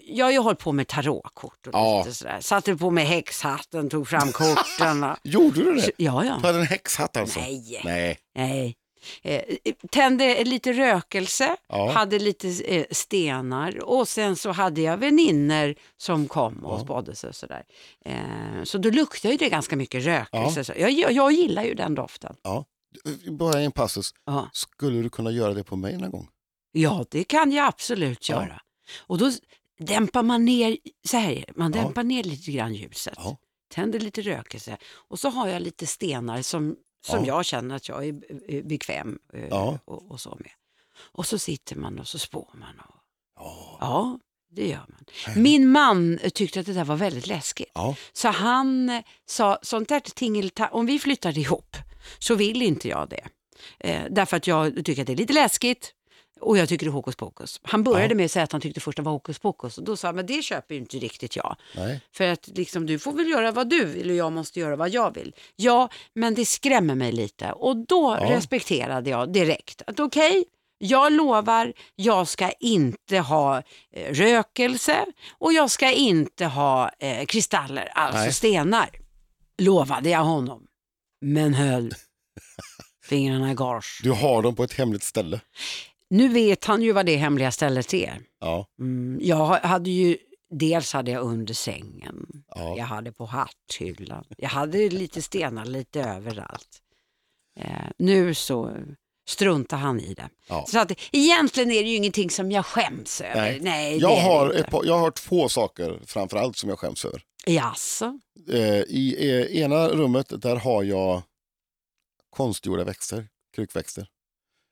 jag 0.04 0.26
har 0.26 0.32
ju 0.32 0.38
hållit 0.40 0.60
på 0.60 0.72
med 0.72 0.88
tarotkort 0.88 1.68
och 1.68 1.74
Ja. 1.74 1.98
lite 1.98 2.14
sådär. 2.18 2.38
Satte 2.42 2.76
på 2.76 2.90
mig 2.92 3.06
häxhatten, 3.06 3.90
tog 3.90 4.08
fram 4.08 4.32
korten. 4.32 5.06
Gjorde 5.24 5.64
du 5.64 5.74
det? 5.76 5.92
Ja, 5.98 6.26
ja. 6.26 6.38
Du 6.42 6.48
hade 6.48 6.60
en 6.60 6.66
häxhatt 6.66 7.18
alltså? 7.18 7.40
Nej. 7.40 7.82
Nej. 7.84 8.18
Nej. 8.36 8.76
Eh, 9.22 9.42
tände 9.92 10.44
lite 10.44 10.74
rökelse, 10.74 11.56
Ja. 11.70 11.92
hade 11.92 12.20
lite 12.20 12.48
eh, 12.76 12.86
stenar 12.92 13.84
och 13.84 14.08
sen 14.08 14.36
så 14.36 14.52
hade 14.52 14.82
jag 14.82 14.98
vänner 14.98 15.76
som 15.98 16.28
kom 16.28 16.66
och 16.66 16.80
Ja. 16.80 16.84
spådde 16.84 17.16
sig 17.16 17.30
och 17.30 17.36
sådär. 17.36 17.64
Eh, 18.06 18.64
så 18.64 18.78
då 18.78 18.90
luktade 18.90 19.32
ju 19.34 19.38
det 19.38 19.50
ganska 19.50 19.76
mycket 19.76 20.04
rökelse. 20.06 20.64
Ja. 20.68 20.76
Jag, 20.78 20.92
jag, 20.92 21.12
jag 21.12 21.32
gillar 21.32 21.64
ju 21.64 21.74
den 21.74 21.96
doften. 21.96 22.36
Ja. 22.44 22.66
Bara 23.32 23.60
en 23.62 23.72
passus. 23.72 24.12
Skulle 24.54 25.02
du 25.02 25.10
kunna 25.10 25.32
göra 25.32 25.54
det 25.54 25.64
på 25.64 25.76
mig 25.76 25.98
någon 25.98 26.12
gång? 26.12 26.28
Ja, 26.74 27.06
det 27.12 27.24
kan 27.24 27.52
jag 27.52 27.68
absolut 27.68 28.30
Ja. 28.30 28.44
göra. 28.44 28.62
Och 29.00 29.18
då 29.18 29.32
dämpar 29.80 30.24
man 30.24 30.46
ner, 30.46 30.78
så 31.08 31.18
här, 31.18 31.46
man 31.56 31.74
Ja. 31.76 31.82
dämpar 31.82 32.04
ner 32.04 32.24
lite 32.24 32.52
grann 32.52 32.74
ljuset. 32.74 33.14
Ja. 33.18 33.38
Tänder 33.74 34.00
lite 34.00 34.22
rökelse 34.22 34.78
och 34.94 35.20
så 35.20 35.30
har 35.30 35.48
jag 35.48 35.62
lite 35.62 35.88
stenar 35.88 36.42
som, 36.42 36.76
som 37.06 37.20
Ja. 37.20 37.28
jag 37.28 37.46
känner 37.46 37.76
att 37.76 37.88
jag 37.90 38.06
är 38.08 38.14
eh, 38.48 38.64
bekväm 38.64 39.20
eh, 39.34 39.48
Ja. 39.48 39.80
och, 39.86 40.12
och 40.12 40.22
så 40.22 40.30
med. 40.40 40.52
Och 40.98 41.26
så 41.26 41.40
sitter 41.40 41.76
man 41.76 42.00
och 42.00 42.08
så 42.08 42.20
spår 42.20 42.50
man. 42.54 42.80
Och, 42.80 42.96
Ja. 43.40 43.78
ja, 43.82 44.20
det 44.52 44.68
gör 44.68 44.86
man. 44.88 45.06
Min 45.44 45.68
man 45.72 46.18
eh, 46.20 46.30
tyckte 46.30 46.60
att 46.60 46.66
det 46.66 46.74
där 46.74 46.86
var 46.86 46.96
väldigt 46.96 47.28
läskigt. 47.28 47.72
Ja. 47.74 47.96
Så 48.14 48.28
han 48.30 49.02
sa, 49.26 49.60
sånt 49.62 49.90
där 49.90 50.00
tingelta 50.00 50.68
om 50.70 50.86
vi 50.86 51.00
flyttar 51.00 51.38
ihop 51.38 51.76
så 52.20 52.36
vill 52.36 52.62
inte 52.62 52.88
jag 52.88 53.10
det. 53.10 53.28
Eh, 53.80 54.04
därför 54.10 54.38
att 54.38 54.48
jag 54.48 54.86
tycker 54.86 55.02
att 55.02 55.08
det 55.08 55.14
är 55.14 55.18
lite 55.18 55.34
läskigt 55.34 55.94
och 56.44 56.58
jag 56.58 56.70
tycker 56.70 56.86
det 56.86 56.90
är 56.90 56.92
hokus 56.94 57.16
pokus. 57.16 57.60
Han 57.64 57.84
började 57.84 58.14
Ja. 58.14 58.16
med 58.16 58.26
att 58.26 58.32
säga 58.32 58.44
att 58.44 58.52
han 58.52 58.62
tyckte 58.62 58.80
först 58.80 58.96
det 58.96 59.02
var 59.02 59.12
hokus 59.12 59.40
pokus 59.40 59.78
och 59.78 59.84
då 59.84 59.98
sa 59.98 60.08
jag, 60.08 60.16
men 60.16 60.26
det 60.26 60.42
köper 60.44 60.76
ju 60.76 60.82
inte 60.82 60.98
riktigt 60.98 61.36
jag. 61.36 61.56
Nej. 61.76 62.02
För 62.12 62.28
att 62.28 62.48
liksom, 62.48 62.86
du 62.86 63.00
får 63.00 63.14
väl 63.14 63.28
göra 63.30 63.52
vad 63.52 63.70
du 63.70 63.86
vill 63.86 64.10
och 64.10 64.16
jag 64.16 64.32
måste 64.32 64.60
göra 64.60 64.76
vad 64.76 64.90
jag 64.90 65.14
vill. 65.16 65.36
Ja, 65.56 65.90
men 66.16 66.34
det 66.36 66.46
skrämmer 66.46 66.96
mig 66.96 67.12
lite 67.12 67.52
och 67.52 67.78
då 67.88 68.18
Ja. 68.22 68.30
respekterade 68.36 69.10
jag 69.10 69.34
direkt 69.34 69.82
att 69.88 70.00
okej, 70.00 70.46
jag 70.78 71.12
lovar, 71.14 71.74
jag 71.96 72.28
ska 72.28 72.52
inte 72.52 73.18
ha 73.20 73.58
eh, 73.92 74.14
rökelse 74.14 75.06
och 75.38 75.54
jag 75.54 75.72
ska 75.72 75.92
inte 75.92 76.46
ha 76.46 76.92
eh, 77.00 77.26
kristaller, 77.26 77.86
alltså 77.96 78.20
Nej. 78.20 78.34
stenar. 78.34 78.90
Lovade 79.58 80.10
jag 80.10 80.24
honom, 80.24 80.64
men 81.22 81.54
höll 81.54 81.94
fingrarna 83.10 83.52
i 83.52 83.56
gage. 83.56 84.00
Du 84.04 84.12
har 84.12 84.42
dem 84.42 84.56
på 84.56 84.64
ett 84.64 84.74
hemligt 84.74 85.04
ställe. 85.04 85.40
Nu 86.14 86.28
vet 86.28 86.66
han 86.66 86.82
ju 86.82 86.92
vad 86.92 87.06
det 87.06 87.16
hemliga 87.16 87.52
stället 87.52 87.94
är. 87.94 88.22
Ja. 88.40 88.68
Mm, 88.80 89.20
jag 89.22 89.46
hade 89.46 89.90
ju, 89.90 90.18
dels 90.50 90.94
hade 90.94 91.12
jag 91.12 91.24
under 91.24 91.54
sängen, 91.54 92.26
Ja. 92.56 92.78
jag 92.78 92.86
hade 92.86 93.12
på 93.12 93.26
hatthyllan, 93.26 94.26
jag 94.38 94.50
hade 94.50 94.90
lite 94.90 95.22
stenar 95.22 95.66
lite 95.66 96.02
överallt. 96.04 96.80
Eh, 97.60 97.68
nu 97.98 98.34
så 98.34 98.78
struntar 99.30 99.78
han 99.78 100.00
i 100.00 100.14
det. 100.14 100.30
Ja. 100.50 100.66
Så 100.68 100.80
att 100.80 100.92
egentligen 101.12 101.72
är 101.72 101.84
det 101.84 101.90
ju 101.90 101.96
ingenting 101.96 102.30
som 102.30 102.52
jag 102.52 102.66
skäms 102.66 103.22
över. 103.22 103.36
Nej. 103.36 103.60
Nej, 103.62 103.98
Jag 103.98 104.16
har, 104.16 104.64
par, 104.64 104.86
jag 104.86 104.98
har 104.98 105.12
två 105.12 105.50
saker 105.50 106.00
framför 106.06 106.38
allt 106.38 106.58
som 106.58 106.70
jag 106.70 106.80
skäms 106.80 107.06
över. 107.06 107.22
Jaså? 107.46 108.20
Eh, 108.52 108.60
I 108.88 109.16
eh, 109.20 109.58
ena 109.62 109.88
rummet 109.90 110.42
där 110.42 110.56
har 110.56 110.84
jag 110.84 111.22
konstgjorda 112.30 112.84
växter, 112.84 113.28
krukväxter. 113.56 114.08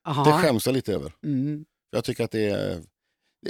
Jaha. 0.06 0.24
Det 0.24 0.44
skäms 0.44 0.66
jag 0.66 0.74
lite 0.74 0.94
över. 0.94 1.14
Mm. 1.24 1.66
Jag 1.92 2.04
tycker 2.04 2.24
att 2.24 2.32
det 2.32 2.50
är, 2.50 2.82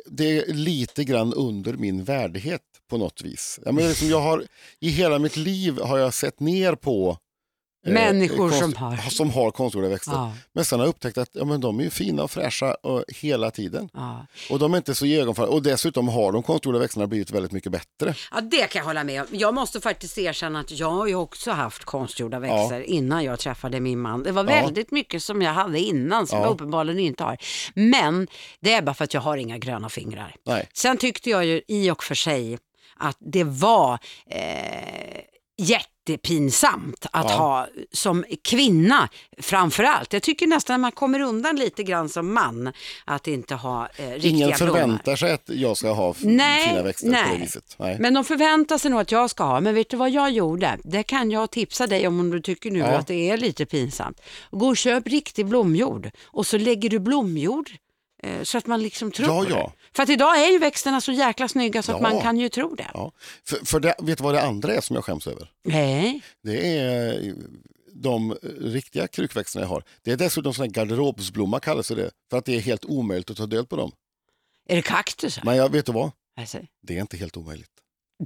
det 0.06 0.38
är 0.38 0.54
lite 0.54 1.04
grann 1.04 1.34
under 1.34 1.74
min 1.74 2.04
värdighet 2.04 2.62
på 2.90 2.98
något 2.98 3.22
vis. 3.22 3.60
Jag, 3.66 3.74
menar, 3.74 3.90
liksom, 3.90 4.08
jag 4.08 4.22
har, 4.22 4.46
I 4.80 4.90
hela 4.90 5.20
mitt 5.20 5.38
liv 5.38 5.80
har 5.80 5.98
jag 5.98 6.14
sett 6.14 6.40
ner 6.40 6.76
på 6.76 7.18
Människor 7.86 8.38
konst- 8.50 8.60
som 8.60 8.74
har. 8.76 8.98
som 9.10 9.30
har 9.32 9.52
konstgjorda 9.52 9.88
växter. 9.90 10.14
Ja, 10.14 10.34
Men 10.54 10.66
sen 10.66 10.80
har 10.80 10.86
jag 10.86 10.90
upptäckt 10.90 11.18
att 11.18 11.30
ja, 11.34 11.46
men 11.46 11.62
de 11.62 11.80
är 11.80 11.90
fina 11.90 12.24
och 12.24 12.32
fräscha 12.32 12.74
och, 12.74 13.04
hela 13.08 13.52
tiden. 13.52 13.90
ja. 13.94 14.26
Och 14.50 14.60
de 14.60 14.74
är 14.74 14.78
inte 14.78 14.96
så 14.96 15.06
iögonfallande. 15.06 15.56
Och 15.56 15.64
dessutom 15.64 16.08
har 16.08 16.32
de 16.32 16.44
konstgjorda 16.44 16.80
växterna 16.80 17.08
blivit 17.08 17.32
väldigt 17.32 17.52
mycket 17.52 17.72
bättre. 17.72 18.16
ja, 18.32 18.42
det 18.42 18.68
kan 18.70 18.80
jag 18.80 18.86
hålla 18.86 19.04
med 19.04 19.22
om. 19.22 19.28
Jag 19.32 19.54
måste 19.54 19.82
faktiskt 19.82 20.18
erkänna 20.18 20.60
att 20.60 20.72
jag 20.72 20.90
har 20.92 21.08
ju 21.08 21.16
också 21.16 21.52
haft 21.52 21.84
konstgjorda 21.86 22.40
växter 22.40 22.82
innan 22.82 23.24
jag 23.24 23.40
träffade 23.40 23.80
min 23.80 24.00
man. 24.00 24.24
Det 24.24 24.32
var 24.32 24.44
Ja. 24.44 24.50
väldigt 24.50 24.92
mycket 24.92 25.24
som 25.24 25.42
jag 25.42 25.54
hade 25.54 25.80
innan 25.80 26.28
som 26.28 26.40
Ja. 26.40 26.46
jag 26.46 26.54
uppenbarligen 26.54 27.00
inte 27.00 27.24
har. 27.24 27.38
Men 27.74 28.28
det 28.60 28.74
är 28.74 28.82
bara 28.82 28.94
för 28.94 29.04
att 29.04 29.14
jag 29.14 29.22
har 29.22 29.38
inga 29.38 29.58
gröna 29.58 29.90
fingrar. 29.90 30.36
Nej. 30.46 30.70
Sen 30.74 30.98
tyckte 30.98 31.30
jag 31.30 31.46
ju 31.46 31.62
i 31.68 31.92
och 31.92 32.04
för 32.04 32.16
sig 32.16 32.58
att 32.98 33.18
det 33.20 33.44
var 33.44 34.00
eh, 34.30 35.20
jättepinsamt 36.10 37.06
att 37.12 37.26
Ja. 37.30 37.36
ha 37.38 37.68
som 37.92 38.26
kvinna 38.44 39.10
framför 39.40 39.84
allt. 39.84 40.14
Jag 40.14 40.24
tycker 40.24 40.48
nästan 40.48 40.74
att 40.74 40.80
man 40.80 40.92
kommer 40.92 41.20
undan 41.20 41.56
lite 41.56 41.84
grann 41.84 42.10
som 42.10 42.34
man 42.34 42.74
att 43.06 43.28
inte 43.28 43.56
ha 43.56 43.88
eh, 43.96 44.10
riktiga 44.10 44.30
Ingen 44.32 44.54
förväntar 44.58 45.16
sig 45.16 45.32
att 45.32 45.44
jag 45.50 45.78
ska 45.78 45.92
ha 45.92 46.16
Nej, 46.20 46.70
fina 46.70 46.84
växter 46.84 47.08
på 47.08 47.12
nej. 47.12 47.38
det 47.38 47.44
viset. 47.44 47.76
Nej. 47.80 47.98
Men 48.00 48.14
de 48.14 48.24
förväntar 48.26 48.78
sig 48.78 48.92
nog 48.92 49.00
att 49.00 49.12
jag 49.12 49.30
ska 49.30 49.44
ha. 49.44 49.62
Men 49.62 49.76
vet 49.76 49.90
du 49.90 49.98
vad 49.98 50.10
jag 50.10 50.32
gjorde? 50.32 50.78
Det 50.84 51.04
kan 51.04 51.32
jag 51.32 51.52
tipsa 51.52 51.88
dig 51.88 52.08
om 52.08 52.20
om 52.20 52.30
du 52.32 52.42
tycker 52.42 52.72
nu 52.72 52.80
Ja. 52.80 52.86
att 52.86 53.08
det 53.08 53.30
är 53.30 53.38
lite 53.38 53.66
pinsamt. 53.66 54.22
Gå 54.52 54.68
och 54.68 54.78
köp 54.78 55.08
riktig 55.08 55.46
blomjord 55.46 56.10
och 56.26 56.48
så 56.48 56.58
lägger 56.58 56.90
du 56.90 57.00
blomjord 57.00 57.72
eh, 58.24 58.44
så 58.44 58.58
att 58.58 58.68
man 58.68 58.82
liksom 58.84 59.12
tror 59.12 59.28
Ja, 59.28 59.46
ja. 59.50 59.74
För 59.96 60.04
att 60.04 60.10
idag 60.10 60.42
är 60.48 60.52
ju 60.52 60.58
växterna 60.60 61.02
så 61.02 61.12
jäkla 61.12 61.48
snygga 61.48 61.82
så 61.84 61.92
att 61.92 62.02
Ja. 62.02 62.10
man 62.10 62.22
kan 62.22 62.40
ju 62.40 62.50
tro 62.50 62.76
det. 62.76 62.92
Ja. 62.94 63.12
För, 63.48 63.66
för 63.66 63.80
det, 63.80 63.96
vet 64.00 64.18
du 64.18 64.24
vad 64.24 64.34
det 64.34 64.42
andra 64.42 64.74
är 64.74 64.82
som 64.82 64.96
jag 64.96 65.06
skäms 65.06 65.28
över? 65.28 65.52
Nej. 65.66 66.22
Det 66.44 66.78
är 66.78 67.34
de 67.94 68.34
riktiga 68.60 69.08
krukväxterna 69.08 69.64
jag 69.66 69.70
har. 69.70 69.84
Det 70.04 70.12
är 70.12 70.18
dessutom 70.18 70.54
sån 70.54 70.64
här 70.66 70.72
garderobsblomma 70.72 71.60
kallas 71.60 71.88
det. 71.88 72.12
För 72.30 72.38
att 72.38 72.46
det 72.46 72.56
är 72.56 72.60
helt 72.62 72.86
omöjligt 72.86 73.30
att 73.30 73.38
ta 73.38 73.46
död 73.46 73.70
på 73.70 73.76
dem. 73.76 73.92
Är 74.70 74.76
det 74.76 74.82
kaktusar? 74.82 75.44
Men 75.46 75.56
jag 75.58 75.70
vet 75.72 75.86
du 75.86 75.92
vad? 75.92 76.12
Alltså, 76.40 76.58
Det 76.84 76.98
är 76.98 77.02
inte 77.02 77.18
helt 77.18 77.38
omöjligt. 77.38 77.70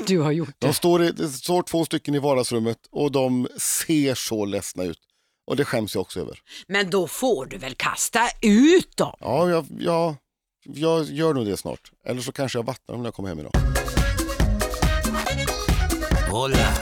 du 0.05 0.19
har 0.19 0.31
gjort 0.31 0.55
De 0.59 0.67
det. 0.67 0.73
står, 0.73 1.03
i, 1.03 1.11
det 1.11 1.29
står 1.29 1.61
två 1.63 1.85
stycken 1.85 2.15
i 2.15 2.19
vardagsrummet 2.19 2.77
och 2.91 3.11
de 3.11 3.47
ser 3.57 4.15
så 4.15 4.45
ledsna 4.45 4.83
ut. 4.83 4.99
Och 5.47 5.55
det 5.55 5.65
skäms 5.65 5.95
jag 5.95 6.01
också 6.01 6.19
över. 6.19 6.39
Men 6.67 6.89
då 6.89 7.07
får 7.07 7.45
du 7.45 7.57
väl 7.57 7.75
kasta 7.75 8.21
ut 8.41 8.97
dem? 8.97 9.15
Ja, 9.19 9.49
jag, 9.49 9.65
jag, 9.79 10.15
jag 10.65 11.05
gör 11.05 11.33
nog 11.33 11.45
det 11.45 11.57
snart. 11.57 11.91
Eller 12.03 12.21
så 12.21 12.31
kanske 12.31 12.57
jag 12.57 12.63
vattnar 12.63 12.93
dem 12.93 13.01
när 13.03 13.07
jag 13.07 13.13
kommer 13.13 13.29
hem 13.29 13.39
idag. 13.39 13.51
Hola. 16.31 16.73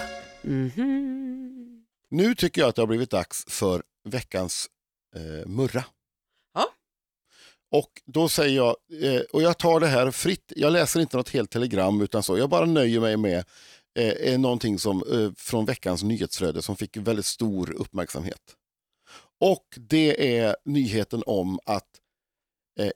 Mhm. 0.42 1.86
Nu 2.10 2.36
tycker 2.36 2.62
jag 2.62 2.70
att 2.70 2.76
det 2.76 2.82
har 2.82 2.88
blivit 2.88 3.10
dags 3.10 3.46
för 3.48 3.84
veckans 4.10 4.68
eh, 5.16 5.48
murra. 5.48 5.84
Ja. 6.54 6.66
Och 7.72 7.90
då 8.06 8.30
säger 8.30 8.56
jag, 8.56 8.76
eh, 9.02 9.22
och 9.34 9.42
jag 9.42 9.58
tar 9.58 9.80
det 9.80 9.88
här 9.88 10.12
fritt, 10.12 10.54
jag 10.56 10.74
läser 10.74 11.00
inte 11.00 11.18
något 11.18 11.30
helt 11.30 11.52
telegram 11.52 12.02
utan 12.02 12.24
så, 12.24 12.38
jag 12.38 12.50
bara 12.50 12.66
nöjer 12.66 13.00
mig 13.00 13.18
med 13.18 13.46
eh, 14.00 14.08
eh, 14.10 14.40
någonting 14.40 14.80
som, 14.80 15.04
eh, 15.12 15.32
från 15.38 15.66
veckans 15.66 16.04
nyhetsflöde 16.04 16.62
som 16.62 16.76
fick 16.76 16.98
väldigt 16.98 17.26
stor 17.26 17.74
uppmärksamhet. 17.74 18.42
Och 19.42 19.66
det 19.76 20.38
är 20.38 20.56
nyheten 20.66 21.24
om 21.26 21.60
att 21.66 21.88
eh, 22.80 22.92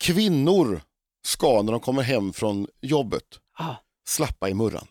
kvinnor 0.00 0.82
ska 1.26 1.62
när 1.62 1.72
de 1.72 1.80
kommer 1.80 2.02
hem 2.02 2.32
från 2.32 2.66
jobbet 2.80 3.22
Ja. 3.58 3.76
slappa 4.08 4.48
i 4.48 4.54
murran. 4.54 4.86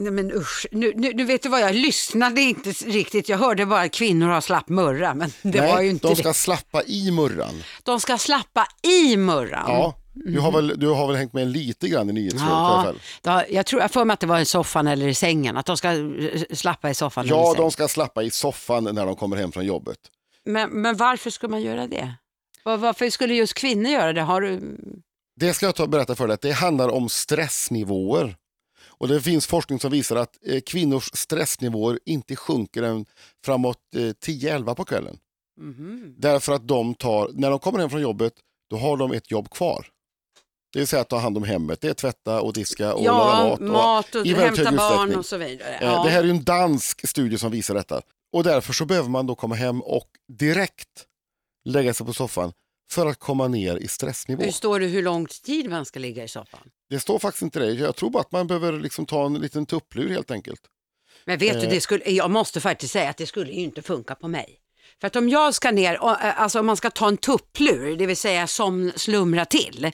Nej 0.00 0.12
men 0.12 0.32
usch, 0.32 0.66
nu, 0.72 0.92
nu, 0.96 1.12
nu 1.12 1.24
vet 1.24 1.42
du 1.42 1.48
vad, 1.48 1.60
jag 1.60 1.74
lyssnade 1.74 2.40
inte 2.40 2.70
riktigt. 2.70 3.28
Jag 3.28 3.38
hörde 3.38 3.66
bara 3.66 3.80
att 3.80 3.92
kvinnor 3.92 4.26
har 4.28 4.40
slapp 4.40 4.68
murra, 4.68 5.14
men 5.14 5.32
det 5.42 5.60
Nej, 5.60 5.72
var 5.72 5.80
ju 5.80 5.90
inte 5.90 6.06
de 6.08 6.14
det. 6.14 6.20
ska 6.20 6.32
slappa 6.34 6.82
i 6.82 7.10
murran. 7.10 7.62
De 7.82 8.00
ska 8.00 8.18
slappa 8.18 8.66
i 8.82 9.16
murran. 9.16 9.64
Ja, 9.68 9.94
du 10.14 10.40
har, 10.40 10.52
väl, 10.52 10.74
du 10.76 10.88
har 10.88 11.06
väl 11.06 11.16
hängt 11.16 11.32
med 11.32 11.48
lite 11.48 11.88
grann 11.88 12.10
i 12.10 12.12
nyhetsflödet 12.12 12.48
i 12.50 12.52
Ja, 12.52 12.94
då, 13.22 13.42
jag 13.54 13.66
tror 13.66 13.82
jag 13.82 13.90
för 13.90 14.04
mig 14.04 14.14
att 14.14 14.20
det 14.20 14.26
var 14.26 14.38
i 14.40 14.44
soffan 14.44 14.86
eller 14.86 15.08
i 15.08 15.14
sängen, 15.14 15.56
att 15.56 15.66
de 15.66 15.76
ska 15.76 15.92
eh, 15.92 16.42
slappa 16.52 16.90
i 16.90 16.94
soffan 16.94 17.24
eller 17.24 17.34
i 17.34 17.38
Ja, 17.38 17.44
sängen. 17.44 17.62
de 17.62 17.70
ska 17.70 17.88
slappa 17.88 18.22
i 18.22 18.30
soffan 18.30 18.84
när 18.84 19.06
de 19.06 19.16
kommer 19.16 19.36
hem 19.36 19.52
från 19.52 19.64
jobbet. 19.66 19.98
Men, 20.44 20.70
men 20.70 20.96
varför 20.96 21.30
ska 21.30 21.48
man 21.48 21.62
göra 21.62 21.86
det? 21.86 22.14
Var, 22.62 22.76
varför 22.76 23.10
skulle 23.10 23.34
just 23.34 23.54
kvinnor 23.54 23.90
göra 23.90 24.12
det? 24.12 24.20
Har 24.22 24.40
du... 24.40 24.76
Det 25.36 25.54
ska 25.54 25.66
jag 25.66 25.74
ta 25.74 25.82
och 25.82 25.88
berätta 25.88 26.14
för 26.14 26.26
dig, 26.26 26.34
att 26.34 26.40
det 26.40 26.52
handlar 26.52 26.88
om 26.88 27.08
stressnivåer. 27.08 28.36
Och 28.86 29.08
det 29.08 29.20
finns 29.20 29.46
forskning 29.46 29.80
som 29.80 29.90
visar 29.90 30.16
att 30.16 30.36
eh, 30.46 30.60
kvinnors 30.60 31.10
stressnivåer 31.14 31.98
inte 32.04 32.36
sjunker 32.36 32.82
än 32.82 33.06
framåt 33.44 33.78
eh, 33.94 33.98
10-11 34.00 34.74
på 34.74 34.84
kvällen. 34.84 35.18
Mhm. 35.60 36.14
Därför 36.18 36.52
att 36.52 36.68
de 36.68 36.94
tar, 36.94 37.30
när 37.34 37.50
de 37.50 37.58
kommer 37.58 37.78
hem 37.78 37.90
från 37.90 38.00
jobbet, 38.00 38.32
då 38.70 38.76
har 38.76 38.96
de 38.96 39.12
ett 39.12 39.30
jobb 39.30 39.50
kvar. 39.50 39.86
Det 40.72 40.78
vill 40.78 40.88
säga 40.88 41.02
att 41.02 41.08
ta 41.08 41.18
hand 41.18 41.36
om 41.36 41.44
hemmet, 41.44 41.80
det 41.80 41.88
är 41.88 41.94
tvätta 41.94 42.40
och 42.40 42.52
diska 42.52 42.94
och 42.94 43.04
laga 43.04 43.18
Ja, 43.18 43.48
mat. 43.50 43.60
mat 43.60 44.14
och, 44.14 44.26
i 44.26 44.34
väldigt 44.34 44.66
hämta 44.66 44.82
hög 44.82 44.98
barn 44.98 45.14
och 45.16 45.26
så 45.26 45.36
vidare. 45.36 45.74
Eh, 45.74 45.84
Ja. 45.86 46.04
Det 46.04 46.10
här 46.10 46.24
är 46.24 46.28
en 46.30 46.44
dansk 46.44 47.08
studie 47.08 47.38
som 47.38 47.50
visar 47.50 47.74
detta. 47.74 48.02
Och 48.32 48.44
därför 48.44 48.72
så 48.72 48.84
behöver 48.84 49.08
man 49.08 49.26
då 49.26 49.34
komma 49.34 49.54
hem 49.54 49.80
och 49.82 50.08
direkt 50.38 50.88
lägga 51.68 51.94
sig 51.94 52.06
på 52.06 52.12
soffan 52.12 52.52
för 52.90 53.06
att 53.06 53.18
komma 53.18 53.48
ner 53.48 53.76
i 53.76 53.88
stressnivå. 53.88 54.42
Hur 54.42 54.52
står 54.52 54.80
det 54.80 54.86
hur 54.86 55.02
lång 55.02 55.26
tid 55.26 55.70
man 55.70 55.84
ska 55.84 55.98
ligga 55.98 56.24
i 56.24 56.28
soffan? 56.28 56.60
Det 56.90 57.00
står 57.00 57.18
faktiskt 57.18 57.42
inte 57.42 57.58
det. 57.58 57.72
Jag 57.72 57.96
tror 57.96 58.10
bara 58.10 58.20
att 58.20 58.32
man 58.32 58.46
behöver 58.46 58.72
liksom 58.80 59.06
ta 59.06 59.26
en 59.26 59.34
liten 59.34 59.66
tupplur 59.66 60.08
helt 60.08 60.30
enkelt. 60.30 60.60
Men 61.24 61.38
vet 61.38 61.60
du, 61.60 61.66
Eh. 61.66 61.70
det 61.70 61.80
skulle, 61.80 62.10
jag 62.10 62.30
måste 62.30 62.60
faktiskt 62.60 62.92
säga 62.92 63.10
att 63.10 63.16
det 63.16 63.26
skulle 63.26 63.52
ju 63.52 63.60
inte 63.60 63.82
funka 63.82 64.14
på 64.14 64.28
mig. 64.28 64.58
För 65.00 65.06
att 65.06 65.16
om 65.16 65.28
jag 65.28 65.54
ska 65.54 65.70
ner, 65.70 65.94
eh, 65.94 66.40
alltså 66.40 66.60
om 66.60 66.66
man 66.66 66.76
ska 66.76 66.90
ta 66.90 67.08
en 67.08 67.16
tupplur, 67.16 67.96
det 67.96 68.06
vill 68.06 68.16
säga 68.16 68.46
som 68.46 68.92
slumra 68.96 69.44
till. 69.44 69.90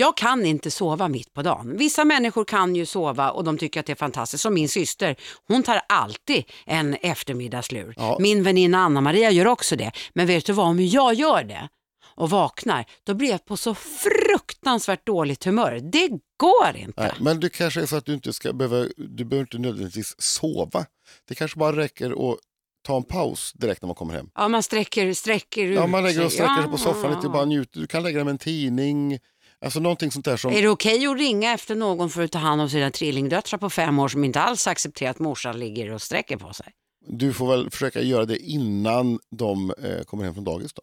Jag 0.00 0.16
kan 0.16 0.46
inte 0.46 0.70
sova 0.70 1.08
mitt 1.08 1.34
på 1.34 1.42
dagen. 1.42 1.76
Vissa 1.76 2.04
människor 2.04 2.44
kan 2.44 2.76
ju 2.76 2.86
sova 2.86 3.30
och 3.30 3.44
de 3.44 3.58
tycker 3.58 3.80
att 3.80 3.86
det 3.86 3.92
är 3.92 3.96
fantastiskt. 3.96 4.42
Som 4.42 4.54
min 4.54 4.68
syster, 4.68 5.16
hon 5.48 5.62
tar 5.62 5.80
alltid 5.88 6.44
en 6.66 6.94
eftermiddagslur. 6.94 7.94
Ja. 7.96 8.16
Min 8.20 8.42
väninna 8.42 8.78
Anna-Maria 8.78 9.30
gör 9.30 9.46
också 9.46 9.76
det. 9.76 9.92
Men 10.14 10.26
vet 10.26 10.46
du 10.46 10.52
vad, 10.52 10.66
om 10.66 10.80
jag 10.80 11.14
gör 11.14 11.44
det 11.44 11.68
och 12.14 12.30
vaknar, 12.30 12.84
då 13.04 13.14
blir 13.14 13.30
jag 13.30 13.44
på 13.44 13.56
så 13.56 13.74
fruktansvärt 13.74 15.06
dåligt 15.06 15.44
humör. 15.44 15.80
Det 15.92 16.08
går 16.36 16.76
inte. 16.76 17.02
Nej, 17.02 17.12
men 17.20 17.40
det 17.40 17.48
kanske 17.50 17.80
är 17.80 17.86
så 17.86 17.96
att 17.96 18.06
du 18.06 18.14
inte 18.14 18.32
ska 18.32 18.52
behöva, 18.52 18.88
du 18.96 19.24
behöver 19.24 19.40
inte 19.40 19.58
nödvändigtvis 19.58 20.14
sova. 20.18 20.86
Det 21.28 21.34
kanske 21.34 21.58
bara 21.58 21.76
räcker 21.76 22.32
att 22.32 22.38
ta 22.86 22.96
en 22.96 23.04
paus 23.04 23.52
direkt 23.52 23.82
när 23.82 23.86
man 23.86 23.94
kommer 23.94 24.14
hem. 24.14 24.30
Ja, 24.34 24.48
man 24.48 24.62
sträcker, 24.62 25.12
sträcker 25.12 25.64
ut 25.64 25.76
Ja, 25.76 25.86
man 25.86 26.02
lägger 26.02 26.24
och 26.24 26.32
sträcker 26.32 26.54
sig 26.54 26.64
Ja, 26.64 26.70
på 26.70 26.78
soffan 26.78 27.14
lite 27.14 27.26
och 27.26 27.32
bara 27.32 27.44
njuter. 27.44 27.80
Du 27.80 27.86
kan 27.86 28.02
lägga 28.02 28.18
dig 28.18 28.24
med 28.24 28.32
en 28.32 28.38
tidning, 28.38 29.18
alltså 29.64 29.80
någonting 29.80 30.10
sånt 30.10 30.24
där 30.24 30.36
som... 30.36 30.52
Är 30.52 30.62
det 30.62 30.68
okej 30.68 31.06
att 31.06 31.18
ringa 31.18 31.52
efter 31.52 31.74
någon 31.74 32.10
för 32.10 32.22
att 32.22 32.32
ta 32.32 32.38
hand 32.38 32.60
om 32.60 32.70
sina 32.70 32.90
trillingdöttrar 32.90 33.58
på 33.58 33.70
fem 33.70 33.98
år 33.98 34.08
som 34.08 34.24
inte 34.24 34.40
alls 34.40 34.66
accepterar 34.66 35.10
att 35.10 35.18
morsan 35.18 35.58
ligger 35.58 35.92
och 35.92 36.02
sträcker 36.02 36.36
på 36.36 36.52
sig? 36.52 36.66
Du 37.06 37.32
får 37.32 37.48
väl 37.50 37.70
försöka 37.70 38.02
göra 38.02 38.24
det 38.24 38.36
innan 38.38 39.18
de 39.36 39.70
eh, 39.82 40.02
kommer 40.04 40.24
hem 40.24 40.34
från 40.34 40.44
dagis 40.44 40.72
då. 40.72 40.82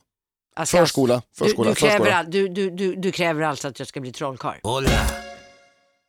Alltså, 0.55 0.77
Förskola, 0.77 1.15
Du, 1.15 1.21
förskola, 1.45 1.69
du, 1.69 1.75
kräver, 1.75 1.97
förskola. 1.97 2.15
all- 2.17 2.31
du, 2.31 2.47
du, 2.47 2.69
du, 2.69 2.95
du 2.95 3.11
kräver 3.11 3.41
alltså 3.41 3.67
att 3.67 3.79
jag 3.79 3.87
ska 3.87 3.99
bli 3.99 4.11
trollkarl? 4.11 4.59
Hola. 4.63 4.89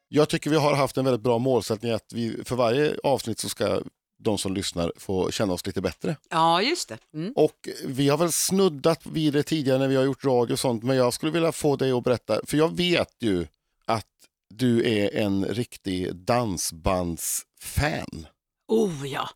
Jag 0.08 0.28
tycker 0.28 0.50
vi 0.50 0.56
har 0.56 0.74
haft 0.74 0.96
en 0.96 1.04
väldigt 1.04 1.22
bra 1.22 1.38
målsättning 1.38 1.92
att 1.92 2.12
vi 2.14 2.44
för 2.44 2.56
varje 2.56 2.94
avsnitt 3.02 3.38
så 3.38 3.48
ska 3.48 3.80
de 4.18 4.38
som 4.38 4.54
lyssnar 4.54 4.92
få 4.96 5.30
känna 5.30 5.52
oss 5.52 5.66
lite 5.66 5.80
bättre. 5.80 6.16
Ja, 6.30 6.62
just 6.62 6.88
det. 6.88 6.98
Mm. 7.14 7.32
Och 7.36 7.68
vi 7.84 8.08
har 8.08 8.18
väl 8.18 8.32
snuddat 8.32 9.06
vid 9.06 9.32
det 9.32 9.42
tidigare 9.42 9.78
när 9.78 9.88
vi 9.88 9.96
har 9.96 10.04
gjort 10.04 10.24
radio 10.24 10.52
och 10.52 10.58
sånt, 10.58 10.82
men 10.82 10.96
jag 10.96 11.14
skulle 11.14 11.32
vilja 11.32 11.52
få 11.52 11.76
dig 11.76 11.92
att 11.92 12.04
berätta, 12.04 12.40
för 12.46 12.56
jag 12.56 12.76
vet 12.76 13.14
ju 13.20 13.46
att 13.86 14.06
du 14.54 14.88
är 14.88 15.16
en 15.16 15.44
riktig 15.44 16.14
dansbandsfan. 16.14 18.26
Oh 18.68 19.08
ja. 19.08 19.30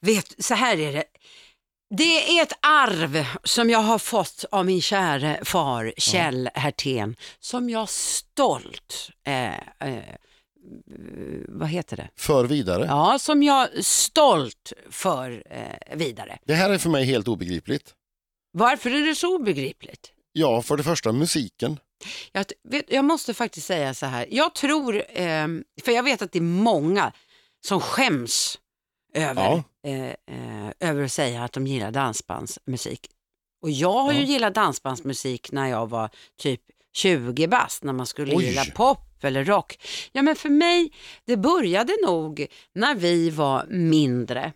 Vet, 0.00 0.44
så 0.44 0.54
här 0.54 0.78
är 0.78 0.92
det. 0.92 1.04
Det 1.90 2.38
är 2.38 2.42
ett 2.42 2.52
arv 2.62 3.26
som 3.44 3.70
jag 3.70 3.78
har 3.78 3.98
fått 3.98 4.44
av 4.50 4.66
min 4.66 4.82
käre 4.82 5.40
far 5.44 5.94
Kjell 5.96 6.50
Hertén 6.54 7.16
som 7.40 7.70
jag 7.70 7.88
stolt 7.88 9.10
eh, 9.24 9.56
eh, 9.56 10.14
vad 11.48 11.68
heter 11.68 11.96
det? 11.96 12.08
För 12.16 12.44
vidare. 12.44 12.84
Ja, 12.86 13.18
som 13.20 13.42
jag 13.42 13.84
stolt 13.84 14.72
för 14.90 15.42
eh, 15.50 15.96
vidare. 15.96 16.38
Det 16.44 16.54
här 16.54 16.70
är 16.70 16.78
för 16.78 16.90
mig 16.90 17.04
helt 17.04 17.28
obegripligt. 17.28 17.94
Varför 18.52 18.90
är 18.90 19.06
det 19.06 19.14
så 19.14 19.36
obegripligt? 19.36 20.12
Ja, 20.32 20.62
för 20.62 20.76
det 20.76 20.82
första 20.82 21.12
musiken. 21.12 21.78
Jag, 22.32 22.44
vet, 22.68 22.84
jag 22.92 23.04
måste 23.04 23.34
faktiskt 23.34 23.66
säga 23.66 23.94
så 23.94 24.06
här, 24.06 24.26
jag 24.30 24.54
tror, 24.54 24.96
eh, 24.96 25.46
för 25.82 25.92
jag 25.92 26.02
vet 26.02 26.22
att 26.22 26.32
det 26.32 26.38
är 26.38 26.42
många 26.42 27.12
som 27.66 27.80
skäms 27.80 28.58
över, 29.14 29.42
Ja. 29.42 29.90
eh, 29.90 30.06
eh, 30.08 30.72
över 30.80 31.02
att 31.04 31.12
säga 31.12 31.44
att 31.44 31.52
de 31.52 31.66
gillar 31.66 31.90
dansbandsmusik. 31.90 33.10
Och 33.62 33.70
jag 33.70 33.92
har 34.02 34.12
ju 34.12 34.20
Ja. 34.20 34.24
gillat 34.26 34.54
dansbandsmusik 34.54 35.52
när 35.52 35.66
jag 35.68 35.86
var 35.90 36.10
typ 36.38 36.60
20 36.94 37.46
bast, 37.48 37.82
när 37.84 37.92
man 37.92 38.06
skulle 38.06 38.36
Oj. 38.36 38.44
gilla 38.44 38.64
pop 38.64 38.98
rock. 39.24 39.78
Ja 40.12 40.22
men 40.22 40.36
för 40.36 40.48
mig, 40.48 40.92
det 41.24 41.36
började 41.36 41.92
nog 42.06 42.46
när 42.74 42.94
vi 42.94 43.30
var 43.30 43.66
mindre 43.68 44.52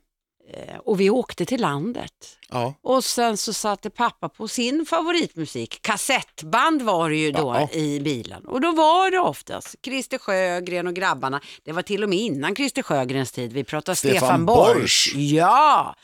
och 0.84 1.00
vi 1.00 1.10
åkte 1.10 1.46
till 1.46 1.60
landet. 1.60 2.38
Ja. 2.50 2.74
Och 2.82 3.04
sen 3.04 3.36
så 3.36 3.52
satte 3.52 3.90
pappa 3.90 4.28
på 4.28 4.48
sin 4.48 4.86
favoritmusik, 4.86 5.82
kassettband 5.82 6.82
var 6.82 7.10
det 7.10 7.16
ju 7.16 7.32
då 7.32 7.56
Ja. 7.72 7.78
i 7.78 8.00
bilen. 8.00 8.44
Och 8.44 8.60
då 8.60 8.72
var 8.72 9.10
det 9.10 9.18
oftast 9.18 9.74
Christer 9.84 10.18
Sjögren 10.18 10.86
och 10.86 10.94
grabbarna. 10.94 11.40
Det 11.64 11.72
var 11.72 11.82
till 11.82 12.02
och 12.02 12.08
med 12.08 12.18
innan 12.18 12.56
Christer 12.56 12.82
Sjögrens 12.82 13.32
tid. 13.32 13.52
Vi 13.52 13.64
pratade 13.64 13.96
Stefan, 13.96 14.18
Stefan 14.18 14.46
Borsch. 14.46 15.14
Ja, 15.14 15.94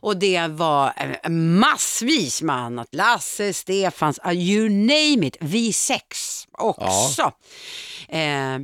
och 0.00 0.16
det 0.16 0.46
var 0.46 0.92
eh, 1.22 1.30
massvis 1.30 2.42
med 2.42 2.56
annat. 2.56 2.88
Lasse, 2.94 3.52
Stefans, 3.54 4.18
uh, 4.26 4.32
you 4.32 4.68
name 4.68 5.26
it. 5.26 5.36
Vi 5.40 5.72
sex 5.72 6.44
också. 6.52 7.32
Eh, 8.08 8.58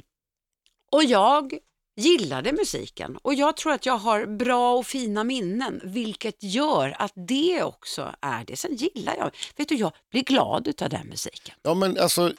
och 0.92 1.04
jag 1.04 1.52
gillade 1.96 2.52
musiken 2.52 3.16
och 3.22 3.35
jag 3.35 3.57
tror 3.57 3.72
att 3.72 3.87
jag 3.87 3.98
har 3.98 4.26
bra 4.26 4.74
och 4.74 4.87
fina 4.87 5.24
minnen 5.24 5.80
vilket 5.85 6.42
gör 6.42 6.96
att 6.98 7.12
det 7.28 7.62
också 7.62 8.14
är 8.20 8.44
det. 8.44 8.57
Sen 8.57 8.74
gillar 8.76 9.16
jag, 9.16 9.30
vet 9.57 9.68
du 9.68 9.74
jag 9.74 9.92
blir 10.11 10.22
glad 10.22 10.68
utav 10.68 10.88
den 10.88 11.07
musiken. 11.09 11.54
Ja, 11.62 11.74
men 11.74 11.98
alltså, 11.98 12.33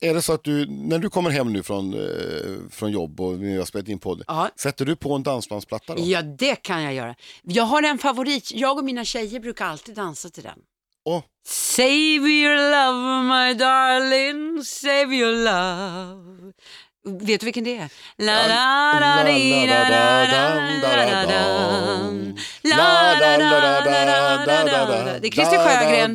är 0.00 0.14
det 0.14 0.22
så 0.22 0.32
att 0.32 0.44
du, 0.44 0.66
när 0.66 0.98
du 0.98 1.10
kommer 1.10 1.30
hem 1.30 1.52
nu 1.52 1.62
från, 1.62 1.94
eh, 1.94 2.70
från 2.70 2.92
jobb 2.92 3.20
och 3.20 3.42
vi 3.42 3.56
har 3.56 3.64
spelat 3.64 3.88
in 3.88 3.98
podd, 3.98 4.22
Ja. 4.26 4.48
sätter 4.56 4.84
du 4.84 4.96
på 4.96 5.14
en 5.14 5.22
dansbandsplatta 5.22 5.94
då? 5.94 6.02
Ja 6.06 6.22
det 6.22 6.54
kan 6.56 6.82
jag 6.82 6.94
göra. 6.94 7.14
Jag 7.42 7.64
har 7.64 7.82
en 7.82 7.98
favorit, 7.98 8.50
jag 8.54 8.78
och 8.78 8.84
mina 8.84 9.04
tjejer 9.04 9.40
brukar 9.40 9.66
alltid 9.66 9.94
dansa 9.94 10.28
till 10.30 10.42
den. 10.42 10.58
Åh, 11.06 11.22
Save 11.46 12.28
your 12.28 12.56
love 12.56 13.22
my 13.22 13.54
darling, 13.54 14.64
save 14.64 15.14
your 15.16 15.32
love. 15.44 16.52
Vet 17.04 17.40
du 17.40 17.44
vilken 17.44 17.64
det 17.64 17.76
är? 17.76 17.88
La 18.18 18.46
la 18.46 19.00
la 19.00 19.24
di, 19.24 19.66
da, 19.66 19.74
da, 19.74 20.26
da, 20.26 20.46
da. 24.86 25.18
Det 25.18 25.28
är 25.28 25.30
Christer 25.30 25.58
Sjögren. 25.58 26.14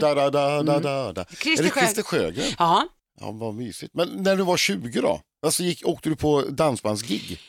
Christer 1.29 1.63
Är 1.63 1.67
det 1.67 1.79
Christer 1.79 2.03
Sjögren? 2.03 2.53
Ja, 2.57 2.87
Ja, 3.21 3.31
vad 3.31 3.53
mysigt. 3.53 3.93
Men 3.93 4.09
när 4.23 4.35
du 4.35 4.43
var 4.43 4.57
20 4.57 5.01
då? 5.01 5.21
Alltså 5.45 5.63
gick, 5.63 5.87
åkte 5.87 6.09
du 6.09 6.15
på 6.15 6.41
dansbandsgig? 6.41 7.39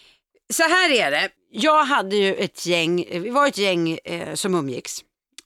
så 0.50 0.62
här 0.62 0.90
är 0.90 1.10
det. 1.10 1.28
Jag 1.50 1.84
hade 1.84 2.16
ju 2.16 2.34
ett 2.34 2.66
gäng, 2.66 3.04
vi 3.10 3.30
var 3.30 3.46
ett 3.48 3.58
gäng 3.58 3.98
eh, 4.04 4.34
som 4.34 4.54
umgicks. 4.54 5.00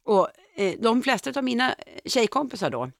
Och 0.05 0.29
eh, 0.57 0.75
de 0.79 1.03
flesta 1.03 1.33
av 1.37 1.45
mina 1.45 1.75
tjejkompisar 2.05 2.71
då, 2.71 2.91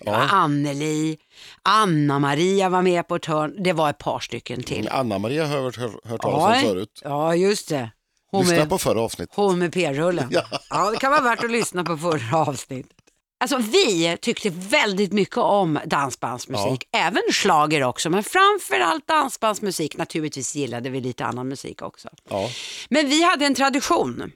Ja. 0.00 0.14
Anneli, 0.14 1.18
Anna-Maria 1.62 2.68
var 2.68 2.82
med 2.82 3.08
på 3.08 3.16
ett 3.16 3.24
hörn, 3.24 3.62
det 3.62 3.72
var 3.72 3.90
ett 3.90 3.98
par 3.98 4.20
stycken 4.20 4.62
till. 4.62 4.88
Anna-Maria 4.88 5.46
har 5.46 5.56
jag 5.56 5.62
hört, 5.62 5.76
hört, 5.76 6.04
hört 6.04 6.20
talas 6.20 6.62
om 6.64 6.68
förut. 6.68 7.00
Ja, 7.04 7.34
just 7.34 7.68
det. 7.68 7.90
Hon 8.30 8.40
Lyssna 8.40 8.56
med, 8.56 8.68
på 8.68 8.78
förra 8.78 9.00
avsnittet. 9.00 9.36
hon 9.36 9.58
med 9.58 9.72
p-rullen. 9.72 10.28
Ja. 10.32 10.42
Ja. 10.70 10.90
det 10.90 10.96
kan 10.96 11.10
vara 11.10 11.22
värt 11.22 11.44
att 11.44 11.50
lyssna 11.50 11.84
på 11.84 11.96
förra 11.96 12.38
avsnittet. 12.38 12.92
Alltså 13.40 13.56
vi 13.56 14.16
tyckte 14.20 14.50
väldigt 14.50 15.12
mycket 15.12 15.36
om 15.36 15.78
dansbandsmusik, 15.86 16.88
även 16.92 17.22
slager 17.32 17.82
också, 17.82 18.10
men 18.10 18.24
framförallt 18.24 19.06
dansbandsmusik. 19.06 19.96
Naturligtvis 19.96 20.54
gillade 20.54 20.90
vi 20.90 21.00
lite 21.00 21.24
annan 21.24 21.48
musik 21.48 21.82
också. 21.82 22.08
Ja. 22.30 22.50
Men 22.90 23.08
vi 23.08 23.22
hade 23.22 23.46
en 23.46 23.54
tradition. 23.54 24.32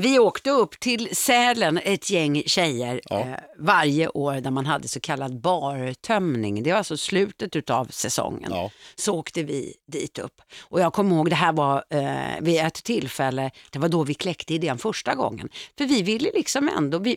Vi 0.00 0.18
åkte 0.18 0.50
upp 0.50 0.80
till 0.80 1.16
Sälen, 1.16 1.78
ett 1.84 2.10
gäng 2.10 2.42
tjejer, 2.46 3.00
Ja. 3.04 3.20
eh, 3.20 3.26
varje 3.58 4.08
år 4.08 4.34
där 4.34 4.50
man 4.50 4.66
hade 4.66 4.88
så 4.88 5.00
kallad 5.00 5.40
bartömning. 5.40 6.62
Det 6.62 6.70
var 6.70 6.78
alltså 6.78 6.96
slutet 6.96 7.70
av 7.70 7.84
säsongen. 7.90 8.50
Ja. 8.54 8.70
Så 8.94 9.14
åkte 9.18 9.42
vi 9.42 9.74
dit 9.92 10.18
upp. 10.18 10.42
Och 10.60 10.80
jag 10.80 10.92
kommer 10.92 11.16
ihåg, 11.16 11.30
det 11.30 11.36
här 11.36 11.52
var 11.52 11.84
eh, 11.90 12.40
vid 12.40 12.60
ett 12.60 12.84
tillfälle, 12.84 13.50
det 13.70 13.78
var 13.78 13.88
då 13.88 14.04
vi 14.04 14.14
kläckte 14.14 14.54
idén 14.54 14.78
första 14.78 15.14
gången. 15.14 15.48
För 15.78 15.84
vi 15.84 16.02
ville 16.02 16.30
liksom 16.34 16.68
ändå, 16.68 16.98
vi, 16.98 17.16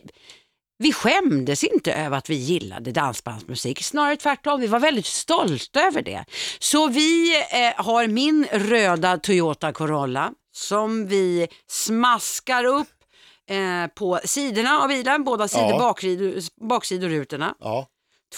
vi 0.78 0.92
skämdes 0.92 1.64
inte 1.64 1.92
över 1.92 2.16
att 2.18 2.30
vi 2.30 2.34
gillade 2.34 2.92
dansbandsmusik, 2.92 3.82
snarare 3.82 4.16
tvärtom. 4.16 4.60
Vi 4.60 4.66
var 4.66 4.80
väldigt 4.80 5.06
stolta 5.06 5.80
över 5.82 6.02
det. 6.02 6.24
Så 6.58 6.88
vi 6.88 7.34
eh, 7.36 7.84
har 7.84 8.06
min 8.06 8.46
röda 8.52 9.18
Toyota 9.18 9.72
Corolla 9.72 10.32
som 10.54 11.06
vi 11.06 11.48
smaskar 11.70 12.64
upp 12.64 12.88
eh, 13.50 13.86
på 13.94 14.20
sidorna 14.24 14.78
av 14.82 14.88
bilen, 14.88 15.24
båda 15.24 15.48
sidor 15.48 15.70
Ja. 15.70 15.78
baksidor, 15.78 16.34
baksidorrutorna. 16.68 17.54
Ja. 17.60 17.86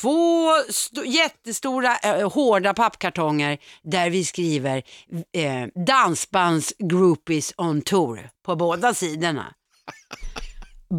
Två 0.00 0.50
st- 0.68 1.06
jättestora 1.08 1.96
eh, 1.96 2.32
hårda 2.32 2.74
pappkartonger 2.74 3.58
där 3.82 4.10
vi 4.10 4.24
skriver 4.24 4.82
eh, 5.32 5.84
dansbands 5.86 6.74
groupies 6.78 7.54
on 7.56 7.82
tour 7.82 8.30
på 8.44 8.56
båda 8.56 8.94
sidorna. 8.94 9.54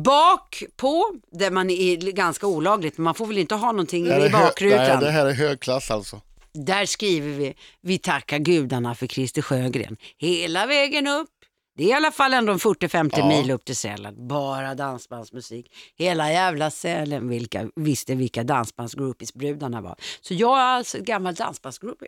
Bak 0.04 0.64
på, 0.78 1.06
där 1.32 1.52
man 1.52 1.70
är 1.70 1.98
ganska 2.12 2.48
olagligt, 2.48 2.98
men 2.98 3.04
man 3.04 3.16
får 3.16 3.26
väl 3.28 3.38
inte 3.38 3.56
ha 3.56 3.72
någonting 3.72 4.06
i 4.06 4.10
är 4.10 4.20
hö- 4.22 4.30
bakrutan. 4.30 4.78
Nej, 4.88 4.98
det 5.00 5.12
här 5.12 5.26
är 5.26 5.34
högklass 5.34 5.92
alltså. 5.92 6.22
Där 6.54 6.86
skriver 6.86 7.32
vi, 7.38 7.54
vi 7.82 7.98
tackar 7.98 8.38
gudarna 8.40 8.96
för 8.96 9.08
Christer 9.08 9.42
Sjögren. 9.42 9.98
Hela 10.18 10.66
vägen 10.66 11.08
upp. 11.08 11.30
Det 11.78 11.84
är 11.84 11.88
i 11.88 11.94
alla 11.94 12.12
fall 12.12 12.34
ändå 12.34 12.54
en 12.54 12.60
40-50 12.60 13.10
Ja. 13.18 13.28
mil 13.28 13.52
upp 13.52 13.66
till 13.66 13.76
Sälen. 13.76 14.28
Bara 14.28 14.76
dansbandsmusik. 14.76 15.72
Hela 15.98 16.32
jävla 16.32 16.72
Sälen 16.72 17.30
vilka, 17.30 17.70
visste 17.76 18.16
vilka 18.16 18.44
dansbandsgroupies-brudarna 18.44 19.82
var. 19.82 19.96
Så 20.22 20.34
jag 20.34 20.58
är 20.60 20.64
alltså 20.64 20.98
ett 20.98 21.04
gammalt 21.06 21.38
dansbandsgroupie. 21.38 22.08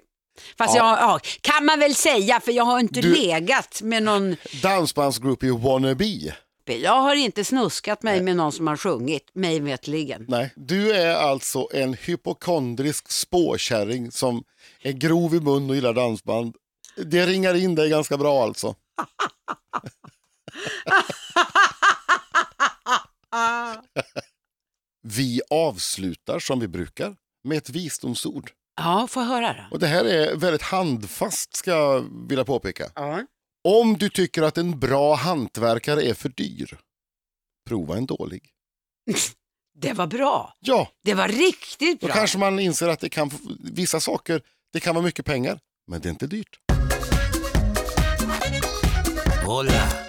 Fast 0.58 0.76
Ja. 0.76 0.90
jag, 1.00 1.10
ja, 1.10 1.20
kan 1.42 1.66
man 1.66 1.80
väl 1.80 1.96
säga, 1.96 2.40
för 2.40 2.52
jag 2.52 2.64
har 2.64 2.80
inte 2.80 3.02
Du- 3.02 3.14
legat 3.16 3.82
med 3.82 4.04
någon, 4.04 4.36
Dansbandsgroupie 4.64 5.52
wannabe. 5.52 6.34
Jag 6.78 7.02
har 7.02 7.16
inte 7.16 7.44
snuskat 7.44 8.04
mig 8.04 8.22
med 8.22 8.36
någon 8.36 8.52
som 8.52 8.68
har 8.68 8.78
sjungit, 8.78 9.36
mig 9.36 9.60
vetligen. 9.60 10.26
Nej, 10.28 10.54
du 10.56 10.92
är 10.92 11.16
alltså 11.16 11.68
en 11.74 11.94
hypokondrisk 11.94 13.12
spåkärring 13.12 14.12
som 14.12 14.44
är 14.82 14.92
grov 14.92 15.36
i 15.36 15.40
mun 15.40 15.70
och 15.70 15.76
gillar 15.76 15.94
dansband. 15.94 16.56
Det 16.96 17.26
ringar 17.26 17.54
in 17.54 17.76
dig 17.76 17.90
ganska 17.90 18.18
bra 18.18 18.44
alltså. 18.44 18.76
Vi 25.02 25.42
avslutar 25.50 26.40
som 26.40 26.60
vi 26.60 26.68
brukar 26.68 27.16
med 27.44 27.58
ett 27.58 27.70
visdomsord. 27.70 28.52
Ja, 28.76 29.08
få 29.10 29.22
höra 29.22 29.54
då. 29.54 29.64
Och 29.72 29.80
det 29.80 29.88
här 29.88 30.06
är 30.06 30.36
väldigt 30.36 30.62
handfast 30.62 31.56
ska 31.56 31.72
jag 31.72 32.06
vilja 32.30 32.46
påpeka. 32.46 32.92
Ja. 32.96 33.26
Om 33.64 33.98
du 33.98 34.10
tycker 34.10 34.42
att 34.42 34.58
en 34.58 34.80
bra 34.80 35.16
hantverkare 35.16 36.02
är 36.04 36.14
för 36.14 36.30
dyr, 36.30 36.78
prova 37.70 37.98
en 37.98 38.06
dålig. 38.06 38.50
Det 39.82 39.94
var 39.94 40.08
bra. 40.08 40.54
Ja, 40.60 40.92
Det 41.04 41.14
var 41.14 41.28
riktigt 41.28 42.02
då 42.02 42.08
bra. 42.08 42.16
kanske 42.16 42.38
man 42.38 42.60
inser 42.60 42.88
att 42.88 43.00
det 43.00 43.10
kan, 43.10 43.32
vissa 43.60 44.00
saker, 44.00 44.42
det 44.74 44.80
kan 44.80 44.96
vara 44.96 45.06
mycket 45.06 45.26
pengar, 45.26 45.60
men 45.88 46.02
det 46.02 46.08
är 46.08 46.12
inte 46.12 46.28
dyrt. 46.28 46.60
Hola. 49.46 50.09